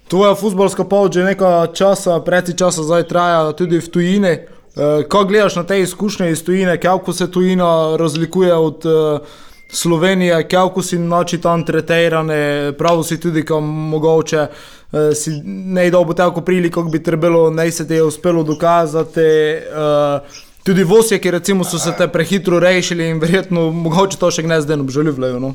Tvoja 0.08 0.36
futbalska 0.36 0.84
pot 0.84 1.14
že 1.14 1.24
nekaj 1.24 1.74
časa, 1.74 2.20
preci 2.20 2.58
časa 2.58 2.84
zdaj 2.84 3.08
traja 3.08 3.52
tudi 3.52 3.80
v 3.80 3.90
tujini. 3.90 4.38
Uh, 4.78 5.04
ko 5.10 5.24
gledaš 5.26 5.56
na 5.56 5.64
te 5.64 5.80
izkušnje 5.80 6.32
iz 6.32 6.44
tujine, 6.46 6.78
kako 6.80 7.14
se 7.14 7.32
tujina 7.32 7.98
razlikuje 7.98 8.54
od 8.54 8.86
uh, 8.86 9.20
Slovenije, 9.70 10.48
kako 10.48 10.82
si 10.82 10.98
noči 10.98 11.42
tam 11.42 11.66
tretirane, 11.66 12.74
prav 12.78 13.04
si 13.04 13.20
tudi, 13.20 13.46
kam 13.46 13.64
mogoče 13.64 14.48
uh, 14.48 15.00
si 15.16 15.42
ne 15.46 15.90
dobo 15.92 16.14
tako 16.14 16.42
priliko, 16.42 16.84
bi 16.84 17.04
trebalo, 17.04 17.50
ne 17.50 17.72
se 17.72 17.88
ti 17.88 17.94
je 17.94 18.04
uspelo 18.04 18.44
dokazati. 18.44 19.22
Uh, 19.70 20.38
tudi 20.64 20.84
vosje, 20.84 21.20
ki 21.20 21.32
recimo 21.32 21.64
so 21.64 21.80
se 21.80 21.92
te 21.98 22.08
prehitro 22.08 22.60
rešili 22.60 23.10
in 23.10 23.20
verjetno 23.20 23.70
mogoče 23.72 24.18
to 24.20 24.32
še 24.32 24.44
gnez 24.44 24.66
den 24.66 24.82
obžaljujejo. 24.84 25.40
No? 25.40 25.54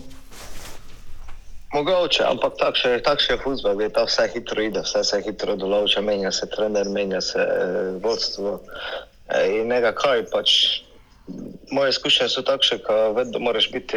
Mogoče, 1.72 2.24
ampak 2.28 2.56
takšen 2.60 3.00
tak 3.00 3.20
je 3.24 3.36
futbol, 3.40 3.76
da 3.80 3.88
ta 3.88 4.04
vse 4.04 4.28
hitro 4.34 4.60
ide, 4.60 4.82
vse 4.84 5.00
se 5.08 5.20
hitro 5.24 5.56
določa, 5.56 6.04
menja 6.04 6.32
se 6.32 6.44
trener, 6.52 6.88
menja 6.92 7.20
se 7.24 7.40
eh, 7.40 7.92
vodstvo. 8.04 8.58
Eh, 9.32 9.60
in 9.60 9.72
nekaj, 9.72 10.26
pač 10.28 10.56
moje 11.70 11.90
izkušnje 11.90 12.28
so 12.28 12.42
takšne, 12.42 12.78
da 12.88 13.08
vedno 13.08 13.38
moraš 13.38 13.70
biti 13.72 13.96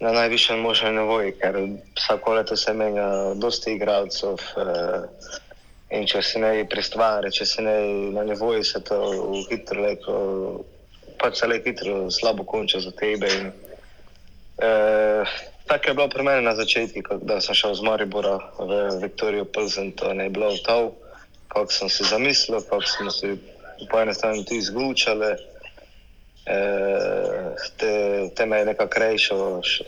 na 0.00 0.12
najvišjem 0.12 0.60
možnem 0.60 0.94
nivoju, 0.94 1.32
ker 1.40 1.56
vsako 1.96 2.34
leto 2.34 2.56
se 2.56 2.72
menja 2.72 3.34
dosti 3.34 3.72
igralcev. 3.72 4.36
Eh, 4.56 5.02
in 5.90 6.06
če 6.06 6.22
se 6.22 6.38
ne 6.42 6.64
pristvari, 6.68 7.30
če 7.32 7.46
se 7.46 7.62
ne 7.62 7.76
na 8.12 8.24
nivoju, 8.26 8.64
se 8.64 8.80
to 8.84 8.96
hitro 9.50 9.82
leko, 9.82 10.14
pač 11.18 11.38
se 11.40 11.46
le 11.46 11.60
hitro 11.64 12.10
slabo 12.10 12.44
konča 12.44 12.80
za 12.80 12.90
tebe. 12.90 13.30
In, 13.38 13.52
eh, 14.58 15.36
Tako 15.66 15.88
je 15.88 15.94
bilo 15.94 16.08
pri 16.08 16.22
meni 16.22 16.42
na 16.42 16.54
začetku, 16.54 17.18
da 17.26 17.40
sem 17.40 17.54
šel 17.54 17.74
z 17.74 17.82
Maribora 17.82 18.38
v 18.58 19.02
Viktorijo 19.02 19.44
Plzen, 19.44 19.90
to 19.98 20.12
je 20.14 20.30
bilo 20.30 20.54
to, 20.62 20.94
kako 21.48 21.72
sem 21.72 21.88
si 21.88 22.04
zamislil, 22.04 22.62
kako 22.62 22.86
smo 22.86 23.10
si 23.10 23.34
po 23.90 23.98
eni 24.00 24.14
strani 24.14 24.44
tudi 24.44 24.62
izgučali. 24.62 25.34
Te, 26.46 28.30
te 28.34 28.46
me 28.46 28.60
je 28.60 28.66
nekako 28.68 29.00
rešil, 29.02 29.40
še, 29.66 29.84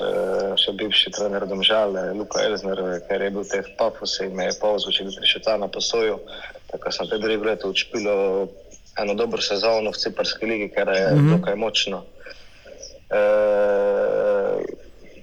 še 0.58 0.72
bivši 0.80 1.12
trener 1.14 1.46
Domžale, 1.46 2.08
Luka 2.18 2.42
Elzner, 2.42 2.80
ker 3.06 3.22
je 3.22 3.30
bil 3.30 3.46
te 3.46 3.62
v 3.62 3.74
Pafusu 3.78 4.26
in 4.26 4.34
me 4.34 4.48
je 4.48 4.56
povzil, 4.58 4.90
če 4.96 5.06
bi 5.06 5.14
prišel 5.20 5.44
ta 5.46 5.54
na 5.60 5.70
posojo. 5.70 6.18
Tako 6.72 6.92
sem 6.92 7.06
te 7.08 7.20
dve 7.22 7.38
leti 7.38 7.70
učpilo 7.70 8.48
eno 8.98 9.14
dobro 9.14 9.40
sezono 9.40 9.94
v 9.94 10.00
Ciparski 10.02 10.50
ligi, 10.50 10.68
ker 10.74 10.90
je 10.90 11.06
mm 11.06 11.18
-hmm. 11.18 11.38
tukaj 11.38 11.56
močno. 11.56 12.04
E, 13.10 13.22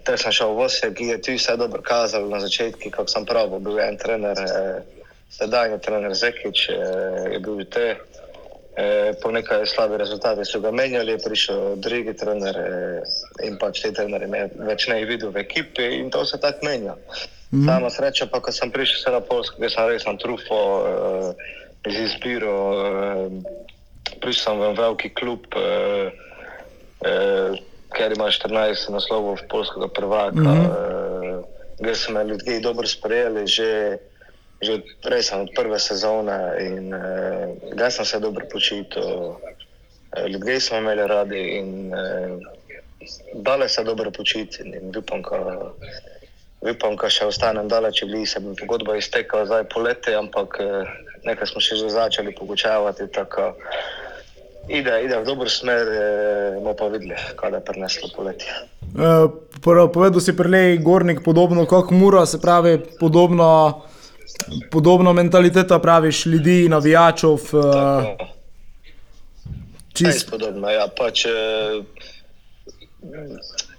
Te 0.06 0.18
sem 0.22 0.32
šel 0.32 0.54
v 0.54 0.70
Osijek, 0.70 0.94
ki 0.94 1.06
je 1.10 1.22
tu 1.22 1.34
vse 1.34 1.56
dobro 1.58 1.82
kazal 1.82 2.30
na 2.30 2.38
začetku, 2.40 2.92
kako 2.94 3.10
sem 3.10 3.26
prav, 3.26 3.50
bil 3.58 3.80
je 3.80 3.88
en 3.90 3.98
trener, 3.98 4.38
eh, 4.38 5.08
sedajni 5.34 5.80
trener 5.82 6.14
Zekič, 6.14 6.70
eh, 6.70 6.76
je 7.34 7.40
bil 7.40 7.66
te. 7.66 7.98
Eh, 8.76 9.14
po 9.24 9.32
nekaj 9.32 9.64
slabih 9.72 9.96
rezultatih 9.98 10.44
so 10.44 10.60
ga 10.60 10.72
menjali, 10.72 11.16
je 11.16 11.24
prišel 11.24 11.76
drugi 11.80 12.14
trener 12.20 12.58
eh, 12.60 13.48
in 13.48 13.56
pač 13.56 13.80
te 13.86 13.94
trenerje 13.96 14.28
me 14.28 14.50
več 14.68 14.90
ne 14.92 14.98
videl 15.08 15.32
v 15.32 15.46
ekipi 15.46 15.86
in 16.02 16.10
to 16.12 16.26
se 16.28 16.36
tako 16.44 16.68
menja. 16.68 16.98
Mm. 17.56 17.64
Sama 17.70 17.90
sreča 17.90 18.28
pa, 18.28 18.42
ko 18.44 18.52
sem 18.52 18.74
prišel 18.76 19.16
na 19.16 19.22
Polsko, 19.24 19.62
ker 19.64 19.72
sem 19.72 19.88
res 19.88 20.04
na 20.04 20.18
trufo 20.20 20.60
eh, 20.84 21.56
z 21.88 22.04
izbiro, 22.04 22.58
eh, 22.76 24.20
prišel 24.20 24.44
sem 24.44 24.60
v 24.60 24.74
veliki 24.76 25.14
klub. 25.16 25.48
Eh, 25.56 26.12
eh, 27.08 27.56
ker 27.96 28.12
ima 28.12 28.28
14 28.28 28.92
naslovov 28.92 29.40
polskega 29.48 29.88
prvaka. 29.88 30.36
Mm 30.36 30.46
-hmm. 30.46 31.40
uh, 31.80 31.96
so 31.96 32.12
me 32.12 32.24
ljudje 32.24 32.60
dobro 32.60 32.88
sprejeli, 32.88 33.48
že, 33.48 33.98
že 34.62 34.82
prej 35.04 35.24
sem 35.24 35.42
od 35.44 35.52
prve 35.56 35.80
sezone 35.80 36.40
in 36.64 36.94
uh, 36.94 37.52
ga 37.76 37.90
sem 37.90 38.06
se 38.06 38.20
dobro 38.20 38.46
počutil. 38.52 39.36
Uh, 39.36 40.28
ljudje 40.28 40.60
smo 40.60 40.78
imeli 40.78 41.08
radi 41.08 41.42
in 41.60 41.94
uh, 41.94 42.40
dale 43.34 43.70
se 43.70 43.84
dobro 43.84 44.12
počuti. 44.12 44.64
Upam, 44.98 45.22
upam, 46.62 46.96
da 46.96 47.10
še 47.10 47.28
ostanem 47.28 47.68
daleč, 47.68 48.00
če 48.00 48.06
bi 48.10 48.26
se 48.26 48.40
mi 48.40 48.56
pogodba 48.56 48.98
iztekala 48.98 49.46
zdaj 49.46 49.68
poleti, 49.74 50.16
ampak 50.16 50.58
nekaj 51.26 51.52
smo 51.52 51.62
še 51.62 51.78
že 51.82 51.90
začeli 51.90 52.34
pogučavati. 52.36 53.10
Tako, 53.14 53.54
ide, 54.70 54.94
ide 55.06 55.18
v 55.20 55.26
dobro 55.26 55.50
smer, 55.50 55.86
eh, 55.90 56.58
bomo 56.62 56.74
pa 56.78 56.90
videli, 56.94 57.18
kaj 57.36 57.54
je 57.54 57.62
prineslo 57.66 58.10
poletje. 58.16 58.54
Uh, 58.96 59.28
povedal 59.92 60.22
si 60.22 60.32
prej, 60.32 60.80
gornik, 60.80 61.20
podobno 61.26 61.66
kot 61.68 61.92
Mura, 61.92 62.26
se 62.26 62.40
pravi, 62.40 62.80
podobno, 63.00 63.84
podobno 64.72 65.14
mentaliteta, 65.14 65.80
praviš, 65.80 66.26
ljudi, 66.26 66.70
navijačev. 66.70 67.30
Uh, 67.30 67.40
čist... 69.94 70.30
Podobno, 70.30 70.70
ja, 70.70 70.88
pač. 70.98 71.26
Uh, 71.26 71.86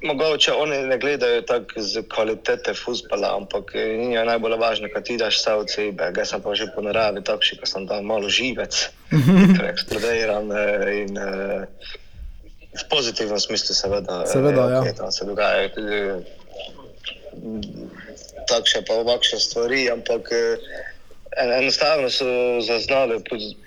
Mogoče 0.02 0.52
oni 0.52 0.76
ne 0.86 0.98
gledajo 0.98 1.42
tako 1.42 1.82
z 1.82 2.02
kvalitete 2.14 2.74
futbola, 2.74 3.36
ampak 3.36 3.72
ni 3.74 4.14
najbolj 4.14 4.56
važno, 4.60 4.88
kaj 4.92 5.02
ti 5.02 5.16
daš 5.16 5.40
vse 5.40 5.54
od 5.54 5.72
sebe. 5.72 6.10
Jaz 6.16 6.30
sem 6.30 6.42
pa 6.42 6.54
že 6.54 6.68
po 6.74 6.84
naravi 6.84 7.24
takšen, 7.24 7.58
da 7.60 7.66
sem 7.66 7.88
tam 7.88 8.04
malo 8.06 8.28
živec, 8.28 8.76
torej 9.56 9.70
eksplodiran 9.72 10.52
eh, 10.52 10.86
in 11.02 11.18
uh, 11.18 11.64
v 12.76 12.84
pozitivnem 12.90 13.40
smislu, 13.40 13.74
seveda. 13.74 14.26
Seveda, 14.30 14.68
ja. 14.70 14.94
Tam 14.94 15.12
se 15.12 15.24
dogajajo 15.24 15.68
tudi 15.74 16.00
takšne 18.48 18.84
pa 18.86 18.94
ovakšne 19.02 19.38
stvari, 19.40 19.90
ampak 19.90 20.30
uh, 20.32 20.56
enostavno 21.36 22.10
so 22.10 22.60
zaznali, 22.64 23.20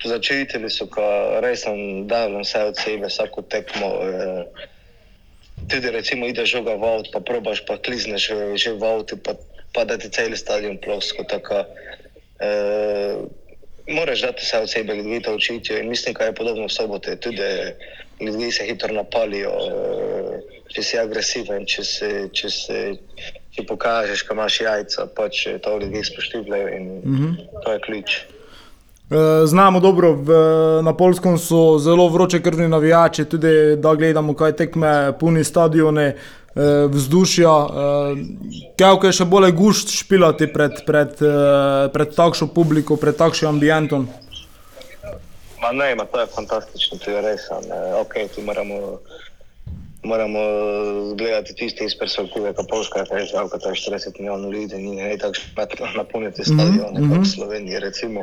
začetili 0.06 0.70
so, 0.70 0.88
ko 0.90 1.04
res 1.44 1.68
sem 1.68 2.08
dal 2.08 2.34
vse 2.42 2.64
od 2.72 2.76
sebe, 2.78 3.08
vsako 3.08 3.46
tekmo. 3.46 3.90
Uh, 4.00 4.68
tudi 5.68 5.92
recimo 5.92 6.28
ideš 6.28 6.52
žoga 6.52 6.76
v 6.76 6.84
avtu, 6.84 7.10
pa 7.14 7.20
probaš, 7.20 7.66
pa 7.66 7.78
klizneš 7.78 8.32
že 8.56 8.72
v 8.74 8.84
avtu, 8.84 9.18
pa, 9.20 9.36
pa 9.74 9.86
da 9.86 9.98
ti 9.98 10.10
cel 10.10 10.34
stadion 10.36 10.78
plosko. 10.78 11.24
Tako, 11.28 11.66
e, 12.40 12.50
moraš 13.88 14.22
dati 14.22 14.42
vse 14.46 14.58
od 14.58 14.70
sebe, 14.70 14.96
ljudi 14.96 15.22
to 15.22 15.36
učiti. 15.36 15.74
In 15.74 15.90
mislim, 15.90 16.16
da 16.16 16.26
je 16.26 16.36
podobno 16.36 16.66
v 16.66 16.74
sobote. 16.74 17.16
Tudi 17.16 17.44
ljudi 18.22 18.52
se 18.52 18.66
hitro 18.66 18.94
napalijo, 18.94 19.52
e, 19.52 19.74
če 20.74 20.84
si 20.84 21.00
agresiven, 21.00 21.66
če, 21.66 21.84
se, 21.84 22.10
če, 22.34 22.50
se, 22.50 22.80
če 23.56 23.66
pokažeš, 23.68 24.24
kam 24.24 24.38
imaš 24.38 24.62
jajca, 24.62 25.08
pač 25.16 25.48
to 25.64 25.78
ljudi 25.78 26.04
spoštujejo 26.04 26.68
in 26.78 26.84
mm 27.04 27.16
-hmm. 27.16 27.64
to 27.64 27.72
je 27.72 27.80
ključ. 27.80 28.20
Eh, 29.10 29.46
znamo 29.46 29.80
dobro, 29.80 30.14
v, 30.14 30.34
na 30.86 30.94
Polskem 30.94 31.38
so 31.38 31.80
zelo 31.80 32.08
vroče 32.08 32.42
krvni 32.42 32.68
navijači, 32.68 33.26
tudi 33.26 33.76
da 33.76 33.96
gledamo, 33.96 34.34
kaj 34.34 34.52
tekme, 34.52 35.14
puni 35.20 35.44
stadione, 35.44 36.06
eh, 36.06 36.62
vzdušja. 36.90 37.68
Eh, 37.70 38.16
Kaj 38.78 39.08
je 39.08 39.12
še 39.12 39.26
bolj 39.26 39.52
gušt 39.52 39.90
špilati 39.90 40.48
pred, 40.54 40.86
pred, 40.86 41.18
pred 41.94 42.14
takšno 42.16 42.48
publiko, 42.54 42.96
pred 43.02 43.18
takšnim 43.18 43.50
ambientom? 43.50 44.06
Ma 45.62 45.72
ne, 45.74 45.96
ma 45.96 46.06
to 46.06 46.22
je 46.22 46.28
fantastično, 46.36 47.02
to 47.02 47.12
je 47.12 47.22
res. 47.22 47.50
Okay, 48.06 48.30
tu 48.36 48.46
moramo, 48.46 49.00
moramo 50.04 50.40
gledati 51.16 51.56
tiste 51.56 51.86
iz 51.86 51.98
perspektive, 52.00 52.54
kako 52.54 52.68
Polska 52.68 53.00
je, 53.00 53.06
da 53.10 53.18
je 53.18 53.26
40 53.26 54.20
milijonov 54.20 54.54
ljudi, 54.54 54.76
ni 54.76 55.18
tako 55.18 55.34
špetno 55.34 55.88
napolniti 55.96 56.44
stadione, 56.44 57.00
mm 57.00 57.04
-hmm. 57.04 57.16
kot 57.16 57.26
v 57.28 57.30
Sloveniji. 57.30 57.80
Recimo. 57.80 58.22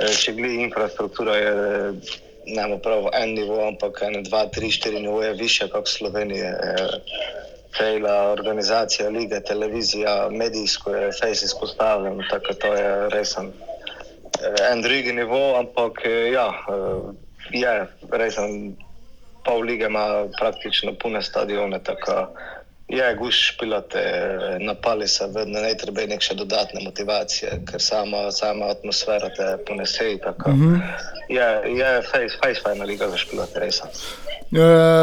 Eh, 0.00 0.14
če 0.14 0.32
gledaj 0.32 0.64
infrastruktura, 0.64 1.36
je 1.36 1.52
ne 2.46 2.78
prav 2.82 3.04
en 3.12 3.34
nivo, 3.34 3.68
ampak 3.68 4.02
ena, 4.02 4.22
dva, 4.22 4.46
tri, 4.46 4.70
štiri 4.70 5.00
nivoje 5.00 5.32
više 5.32 5.68
kot 5.68 5.88
Slovenije. 5.88 6.56
Fejla 7.76 8.32
organizacija, 8.32 9.08
lige, 9.08 9.40
televizija, 9.40 10.28
medijsko 10.30 10.94
je 10.94 11.12
fejs 11.20 11.42
izpostavljen, 11.42 12.20
tako 12.30 12.54
to 12.54 12.74
je 12.74 13.08
resen. 13.08 13.46
Eh, 13.46 14.72
en 14.72 14.82
drugi 14.82 15.12
nivo, 15.12 15.56
ampak 15.58 16.02
eh, 16.04 16.32
ja, 16.32 16.48
je 17.50 17.86
resen. 18.10 18.76
Pol 19.44 19.60
lige 19.60 19.86
ima 19.86 20.26
praktično 20.38 20.94
pune 21.02 21.22
stadione, 21.22 21.82
tako 21.82 22.28
Je, 22.92 23.14
guš 23.14 23.56
pilate, 23.60 23.98
napali 24.60 25.08
se, 25.08 25.24
vedno 25.26 25.60
ne 25.60 25.74
treba 25.74 26.00
neke 26.00 26.34
dodatne 26.34 26.80
motivacije, 26.84 27.50
ker 27.70 27.80
sama, 27.80 28.30
sama 28.30 28.66
atmosfera 28.66 29.28
te 29.28 29.64
ponese. 29.66 30.04
Mm 30.04 30.52
-hmm. 30.52 30.80
Je, 31.28 31.76
je 31.78 32.02
face, 32.02 32.38
face 32.44 32.60
fajna 32.62 32.84
liga 32.84 33.08
za 33.08 33.16
špilate, 33.16 33.60
res. 33.60 33.80
E, 33.80 33.88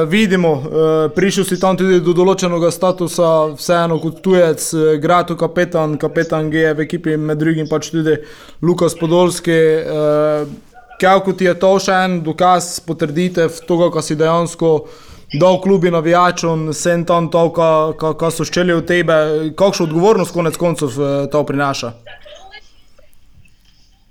vidimo, 0.05 0.63
e, 0.65 1.09
prišel 1.15 1.43
si 1.43 1.59
tam 1.59 1.77
tudi 1.77 1.99
do 1.99 2.13
določenega 2.13 2.71
statusa, 2.71 3.45
vseeno 3.57 3.99
kot 3.99 4.21
tujec, 4.21 4.73
e, 4.73 4.97
gradu 4.97 5.37
kapetan, 5.37 5.97
kapetan 5.97 6.49
G 6.49 6.73
v 6.73 6.81
ekipi, 6.81 7.17
med 7.17 7.37
drugim 7.37 7.69
pač 7.69 7.89
tudi 7.89 8.17
Lukas 8.61 8.95
Podolski. 8.99 9.51
E, 9.51 10.45
Kaj 10.99 11.19
ti 11.37 11.45
je 11.45 11.53
to 11.59 11.75
še 11.79 11.93
en 12.05 12.19
dokaz, 12.23 12.79
potrditev 12.83 13.61
tega, 13.67 13.91
kar 13.93 14.03
si 14.03 14.19
dejansko 14.19 14.73
da 15.33 15.51
v 15.51 15.61
klubi 15.61 15.91
navijačem, 15.91 16.73
sem 16.73 17.05
tam 17.05 17.29
to, 17.29 17.49
kar 17.53 18.31
so 18.33 18.45
ščeli 18.45 18.73
v 18.79 18.85
tebe, 18.85 19.17
kakšno 19.57 19.89
odgovornost 19.89 20.33
konec 20.33 20.57
koncev 20.57 20.97
eh, 20.97 21.27
to 21.29 21.43
prinaša? 21.45 21.93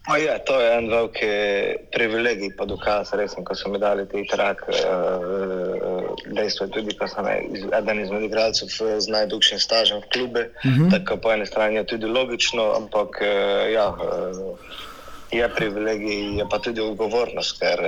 Je, 0.09 0.33
to 0.47 0.54
je 0.57 0.68
en 0.73 0.87
veliki 0.88 1.33
privilegij, 1.92 2.54
pa 2.57 2.64
dokaz, 2.64 3.11
resno, 3.12 3.42
ko 3.45 3.52
so 3.52 3.68
mi 3.68 3.76
dali 3.76 4.07
ti 4.09 4.23
trak. 4.25 4.62
Uh, 4.73 6.14
dejstvo 6.33 6.64
je 6.64 6.73
tudi, 6.78 6.95
da 6.97 7.09
sem 7.12 7.28
eden 7.76 8.00
izmed 8.00 8.25
igralcev 8.25 8.73
z 8.73 9.12
najduljšim 9.12 9.61
stažem 9.61 10.00
v 10.00 10.09
klubu. 10.14 10.47
Uh 10.64 10.71
-huh. 10.71 10.90
Tako 10.95 11.21
po 11.21 11.33
eni 11.33 11.47
strani 11.47 11.76
je 11.76 11.85
tudi 11.92 12.07
logično, 12.07 12.73
ampak 12.80 13.21
ja. 13.75 13.92
Je 15.30 15.44
privilegij, 15.54 16.38
je 16.38 16.44
pa 16.49 16.56
tudi 16.64 16.80
odgovornost, 16.80 17.58
ker 17.61 17.82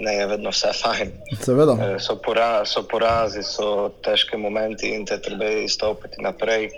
ne 0.00 0.14
je 0.14 0.26
vedno 0.26 0.50
vse 0.50 0.72
fajn. 0.82 1.12
Seveda. 1.42 1.76
So, 2.00 2.16
pora, 2.16 2.64
so 2.64 2.86
porazi, 2.88 3.44
so 3.44 3.90
težki 4.06 4.40
momenti 4.40 4.94
in 4.96 5.04
te 5.04 5.20
treba 5.20 5.50
izstopiti 5.66 6.24
naprej. 6.24 6.70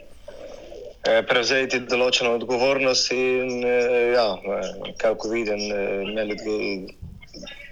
Eh, 1.09 1.23
prevzeti 1.25 1.79
določeno 1.87 2.35
odgovornost 2.37 3.13
in 3.15 3.63
eh, 3.65 4.15
ja, 4.17 4.27
eh, 4.35 4.95
kako 4.99 5.31
vidim, 5.31 5.61
me 6.13 6.25
ljudje 6.27 6.57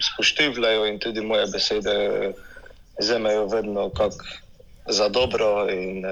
spoštujejo 0.07 0.87
in 0.87 1.01
tudi 1.03 1.25
moje 1.27 1.49
besede 1.53 1.97
vzemajo 3.01 3.49
vedno 3.53 3.91
za 4.89 5.09
dobro. 5.09 5.67
In, 5.73 6.07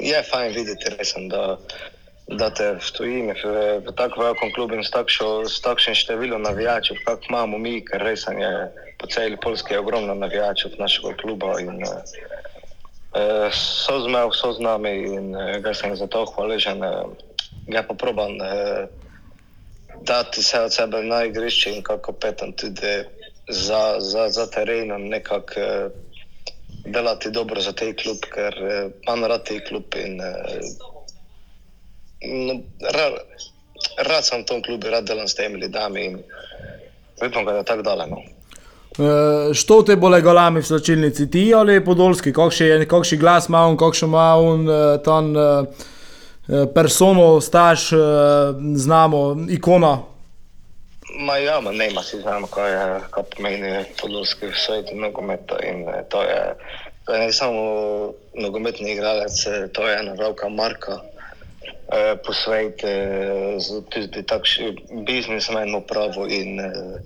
je 0.00 0.22
fajn 0.30 0.54
videti, 0.56 0.94
resen, 0.96 1.28
da, 1.28 1.58
da 2.28 2.50
te 2.50 2.74
v 2.76 2.90
tujini, 2.92 3.32
v, 3.32 3.80
v 3.86 3.92
tako 3.96 4.20
velikem 4.20 4.52
klubu 4.52 4.76
in 4.76 4.84
s, 4.84 4.92
takšo, 4.92 5.48
s 5.48 5.62
takšnim 5.64 5.96
številom 5.96 6.44
navijačev, 6.44 7.00
kot 7.06 7.24
imamo 7.30 7.56
mi, 7.56 7.80
ker 7.80 8.04
resen 8.04 8.40
je 8.42 8.52
po 9.00 9.08
celi 9.08 9.38
Polski 9.40 9.78
ogromno 9.78 10.14
navijačev 10.14 10.76
našega 10.78 11.16
kluba. 11.22 11.56
In, 11.64 11.80
Uh, 13.08 13.48
so 13.50 14.04
z 14.04 14.06
nami, 14.12 14.36
so 14.36 14.52
z 14.52 14.60
nami 14.60 14.90
in 15.16 15.32
uh, 15.32 15.56
ga 15.64 15.72
sem 15.72 15.96
za 15.96 16.04
to 16.06 16.28
hvaležen. 16.28 16.84
Uh, 16.84 17.08
ga 17.64 17.80
pa 17.80 17.96
probam 17.96 18.36
uh, 18.36 18.84
dati 20.04 20.44
vse 20.44 20.60
od 20.68 20.72
sebe 20.72 21.00
na 21.02 21.24
igrišče 21.24 21.72
in 21.72 21.82
kako 21.82 22.12
petam 22.12 22.52
tudi 22.52 23.08
za, 23.48 23.96
za, 23.98 24.28
za 24.28 24.46
terenom, 24.52 25.08
nekako 25.08 25.56
uh, 25.56 25.88
delati 26.84 27.32
dobro 27.32 27.60
za 27.60 27.72
te 27.72 27.96
klub, 27.96 28.20
ker 28.28 28.54
uh, 28.60 28.92
imam 29.08 29.24
rad 29.24 29.48
te 29.48 29.56
klub 29.64 29.96
in 29.96 30.20
no, 30.20 30.28
rad, 32.94 33.12
rad 34.08 34.24
sem 34.24 34.42
v 34.42 34.46
tom 34.46 34.62
klubu, 34.62 34.90
rad 34.90 35.04
delam 35.06 35.28
s 35.28 35.34
temi 35.34 35.60
ljudmi 35.60 36.04
in 36.04 36.18
upam, 37.26 37.44
da 37.44 37.52
je 37.52 37.64
tako 37.64 37.82
daleko. 37.82 38.22
Uh, 38.98 39.54
što 39.54 39.82
te 39.82 39.96
bole 39.96 40.20
golami 40.20 40.60
v 40.60 40.66
slačilnici, 40.66 41.30
ti 41.30 41.54
ali 41.54 41.84
podolski, 41.84 42.32
kakšen 42.32 43.18
glas 43.18 43.48
ima 43.48 43.66
on, 43.66 43.76
kakšen 43.76 44.08
ima 44.08 44.34
on 44.34 44.68
uh, 44.68 45.02
tam 45.04 45.36
uh, 45.36 45.66
persono, 46.74 47.40
staž, 47.40 47.92
uh, 47.92 48.00
znamo, 48.74 49.36
ikona. 49.50 49.98
Ma 51.18 51.36
ja, 51.36 51.60
ma 51.60 51.72
ne 51.72 51.90
ima 51.90 52.02
si 52.02 52.20
znamo, 52.20 52.46
kaj, 52.46 52.72
je, 52.72 53.00
kaj 53.10 53.22
pomeni 53.36 53.84
podolski 54.00 54.46
v 54.46 54.58
svetu 54.66 54.96
nogometa 54.96 55.56
in 55.62 55.86
to 56.08 56.22
je, 56.22 56.54
to 57.06 57.14
je 57.14 57.20
ne 57.20 57.32
samo 57.32 57.62
nogometni 58.34 58.92
igralec, 58.92 59.44
to 59.72 59.88
je 59.88 59.98
ena 60.00 60.12
velika 60.12 60.48
marka 60.48 60.94
uh, 60.94 61.17
po 62.24 62.32
svetu, 62.32 62.86
tudi 63.90 64.22
takšni 64.22 64.76
biznismen 65.06 65.74
upravo 65.74 66.26
in 66.26 66.60
uh, 66.60 66.98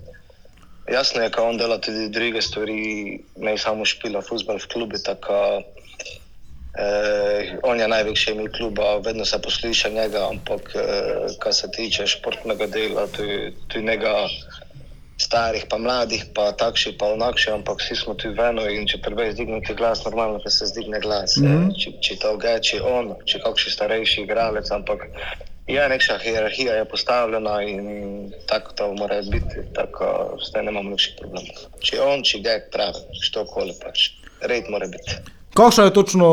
Jasno 0.91 1.21
je, 1.23 1.29
da 1.29 1.43
on 1.43 1.57
dela 1.57 1.77
tudi 1.77 2.09
druge 2.09 2.41
stvari, 2.41 3.19
ne 3.35 3.57
samo 3.57 3.85
špila, 3.85 4.21
futbol 4.21 4.59
v 4.59 4.67
klubi. 4.67 4.99
Tako, 5.03 5.63
eh, 6.75 7.55
on 7.63 7.79
je 7.79 7.87
največji 7.87 8.33
ime 8.33 8.51
kluba, 8.51 8.97
vedno 8.97 9.25
se 9.25 9.41
posluša 9.41 9.89
njega, 9.89 10.27
ampak 10.29 10.75
eh, 10.75 11.37
kar 11.39 11.53
se 11.53 11.71
tiče 11.71 12.07
športnega 12.07 12.67
dela, 12.67 13.07
tudi, 13.07 13.53
tudi 13.67 13.85
njega 13.85 14.27
starih, 15.23 15.65
pa 15.69 15.77
mladih, 15.77 16.25
pa 16.35 16.51
takšnih, 16.59 16.97
pa 16.99 17.13
onakšnih, 17.15 17.55
ampak 17.59 17.79
vsi 17.81 17.95
smo 18.01 18.13
tu 18.19 18.33
veno 18.37 18.65
in 18.69 18.87
če 18.89 18.99
treba 19.05 19.29
izdigniti 19.29 19.75
glas, 19.79 20.03
normalno 20.07 20.41
pa 20.43 20.51
se 20.51 20.67
zdigne 20.71 20.99
glas. 20.99 21.37
Mm 21.37 21.47
-hmm. 21.47 21.71
Če, 21.79 21.95
če 22.05 22.19
to 22.25 22.35
gre, 22.37 22.59
če 22.69 22.81
on, 22.81 23.15
če 23.25 23.39
kakšen 23.45 23.75
starejši 23.77 24.21
igralec, 24.27 24.71
ampak 24.71 25.09
Ja, 25.67 25.87
neka 25.87 26.17
hierarhija 26.19 26.73
je 26.75 26.85
postavljena 26.85 27.61
in 27.63 27.85
tako 28.47 28.73
to 28.73 28.93
mora 28.93 29.21
biti, 29.21 29.63
tako 29.75 30.05
da 30.53 30.61
ne 30.61 30.71
imamo 30.71 30.89
nočnih 30.89 31.15
problemov. 31.19 31.61
Če 31.79 32.01
on, 32.03 32.23
če 32.23 32.39
ga 32.43 32.57
pravi, 32.71 33.03
što 33.21 33.45
koli 33.45 33.75
pač, 33.83 34.09
red 34.41 34.67
mora 34.69 34.87
biti. 34.91 35.15
Kakšna 35.53 35.83
je 35.83 35.93
točno, 35.93 36.27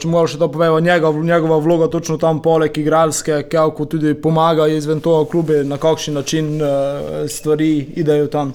če 0.00 0.08
moraš 0.08 0.38
to 0.38 0.48
povedati, 0.52 0.84
njegov, 0.84 1.24
njegova 1.24 1.56
vloga 1.58 1.88
točno 1.88 2.18
tam 2.20 2.42
poleg 2.42 2.78
igralske, 2.78 3.42
kako 3.48 3.84
tudi 3.84 4.14
pomaga 4.14 4.66
izven 4.68 5.00
tega 5.00 5.24
kluba, 5.30 5.62
na 5.64 5.78
kakšen 5.78 6.14
način 6.14 6.60
stvari 7.28 7.86
idejo 7.96 8.26
tam? 8.26 8.52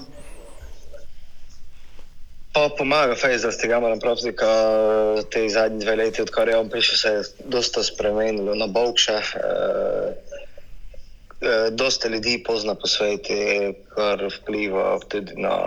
Pa 2.56 2.70
pomaga, 2.78 3.18
fej, 3.20 3.34
da 3.44 3.50
ste 3.52 3.68
ga 3.68 3.82
moram 3.84 4.00
praviti, 4.00 4.32
da 4.40 5.24
te 5.30 5.42
zadnje 5.50 5.82
dve 5.82 5.96
leti, 5.96 6.22
odkar 6.22 6.48
je 6.48 6.58
on 6.58 6.70
prišel, 6.70 6.98
se 6.98 7.10
je 7.10 7.50
dosta 7.52 7.84
spremenilo 7.84 8.56
na 8.56 8.68
Bovkše. 8.68 9.14
Eh, 9.14 10.14
eh, 11.42 11.68
dosta 11.72 12.08
ljudi 12.08 12.44
pozna 12.48 12.76
po 12.76 12.88
svetu, 12.88 13.34
kar 13.96 14.24
vpliva 14.38 15.00
tudi 15.10 15.36
na, 15.36 15.58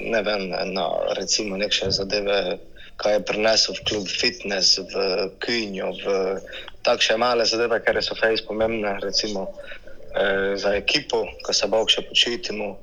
ne 0.00 0.22
vem, 0.22 0.48
na 0.76 0.86
recimo 1.18 1.56
neke 1.56 1.90
zadeve, 1.90 2.58
kaj 2.96 3.12
je 3.12 3.26
prinesel 3.26 3.74
v 3.74 3.84
klub 3.88 4.06
fitness, 4.08 4.78
v 4.78 4.94
Künju, 5.42 5.90
v 6.04 6.06
takšne 6.86 7.18
male 7.18 7.46
zadeve, 7.48 7.80
ker 7.82 7.98
so 8.02 8.14
fej 8.14 8.42
pomembne, 8.46 8.98
recimo 9.02 9.50
eh, 10.14 10.54
za 10.56 10.76
ekipo, 10.76 11.26
ko 11.42 11.52
se 11.52 11.66
Bovkše 11.66 12.08
počitimo. 12.08 12.76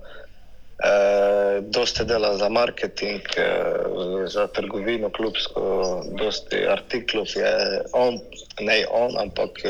Uh, 0.82 1.62
dosti 1.69 2.02
dela 2.10 2.38
za 2.41 2.50
marketing, 2.50 3.21
uh, 3.38 4.26
za 4.26 4.47
trgovino, 4.47 5.12
klubsko, 5.13 5.62
dosti 6.17 6.65
artiklov 6.65 7.30
je 7.38 7.86
on, 7.93 8.17
ne 8.65 8.80
on, 8.89 9.13
ampak 9.21 9.62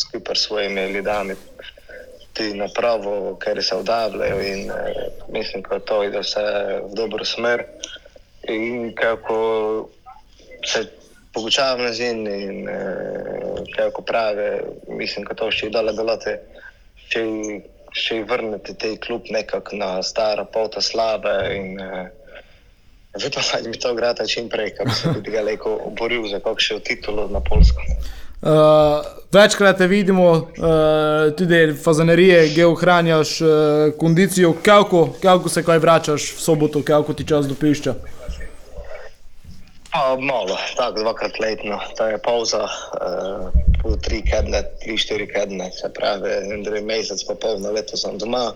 skupaj 0.00 0.36
s 0.36 0.48
svojimi 0.48 0.86
ljudmi, 0.88 1.36
ti 2.32 2.54
napravo, 2.56 3.36
ker 3.36 3.60
se 3.60 3.76
vdavljajo 3.76 4.40
in 4.40 4.70
uh, 4.70 4.88
mislim, 5.28 5.62
da 5.68 5.78
to 5.84 6.00
ide 6.04 6.24
vse 6.24 6.48
v 6.80 6.96
dobro 6.96 7.28
smer. 7.28 7.68
In 8.48 8.94
kako 8.94 9.88
se 10.64 10.86
pogučavam 11.32 11.92
z 11.92 12.00
njim 12.00 12.26
in 12.26 12.68
uh, 12.68 13.58
kako 13.76 14.02
pravi, 14.02 14.50
mislim, 14.88 15.26
da 15.28 15.34
to 15.34 15.50
še 15.50 15.66
je 15.66 15.70
dala 15.70 15.92
delati 15.92 16.38
še 17.92 18.22
vrniti 18.28 18.74
te 18.74 18.96
klub 18.96 19.28
nekako 19.30 19.76
na 19.76 20.02
stara 20.02 20.44
pota 20.44 20.80
slabe. 20.80 21.34
In, 21.56 21.80
uh, 21.80 22.06
Upam, 23.18 23.42
da 23.62 23.68
mi 23.68 23.78
to 23.78 23.94
grata 23.94 24.26
čim 24.26 24.48
prej, 24.48 24.74
da 24.78 25.20
bi 25.20 25.30
ga 25.30 25.40
lahko 25.42 25.90
boril 25.98 26.28
za 26.28 26.38
kakšno 26.44 26.78
titulo 26.84 27.28
na 27.32 27.40
Polsko. 27.40 27.82
Uh, 28.38 29.02
večkrat 29.32 29.78
te 29.78 29.86
vidimo, 29.86 30.30
uh, 30.30 31.32
tudi 31.36 31.74
fazanerije, 31.84 32.44
ki 32.54 32.64
ohranjaš 32.64 33.40
uh, 33.40 33.48
kondicijo, 33.98 34.52
kako, 34.62 35.08
kako 35.22 35.48
se 35.48 35.64
kaj 35.64 35.78
vračaš 35.78 36.28
v 36.36 36.44
soboto, 36.44 36.82
kako 36.86 37.16
ti 37.18 37.26
čas 37.26 37.48
dopišča. 37.48 37.94
Pa 39.98 40.16
malo, 40.20 40.56
tako 40.76 41.00
dvakrat 41.00 41.40
letno, 41.40 41.80
to 41.96 42.06
je 42.06 42.18
pauza, 42.18 42.62
uh, 42.62 43.50
po 43.82 43.96
tri 43.96 44.22
kedne, 44.22 44.62
tri, 44.78 44.94
štiri 44.94 45.26
kedne, 45.26 45.72
se 45.74 45.90
pravi, 45.90 46.30
en 46.54 46.62
drugi 46.62 46.84
mesec, 46.86 47.24
pa 47.26 47.34
pol 47.34 47.58
na 47.58 47.72
leto 47.74 47.98
sem 47.98 48.14
doma. 48.18 48.52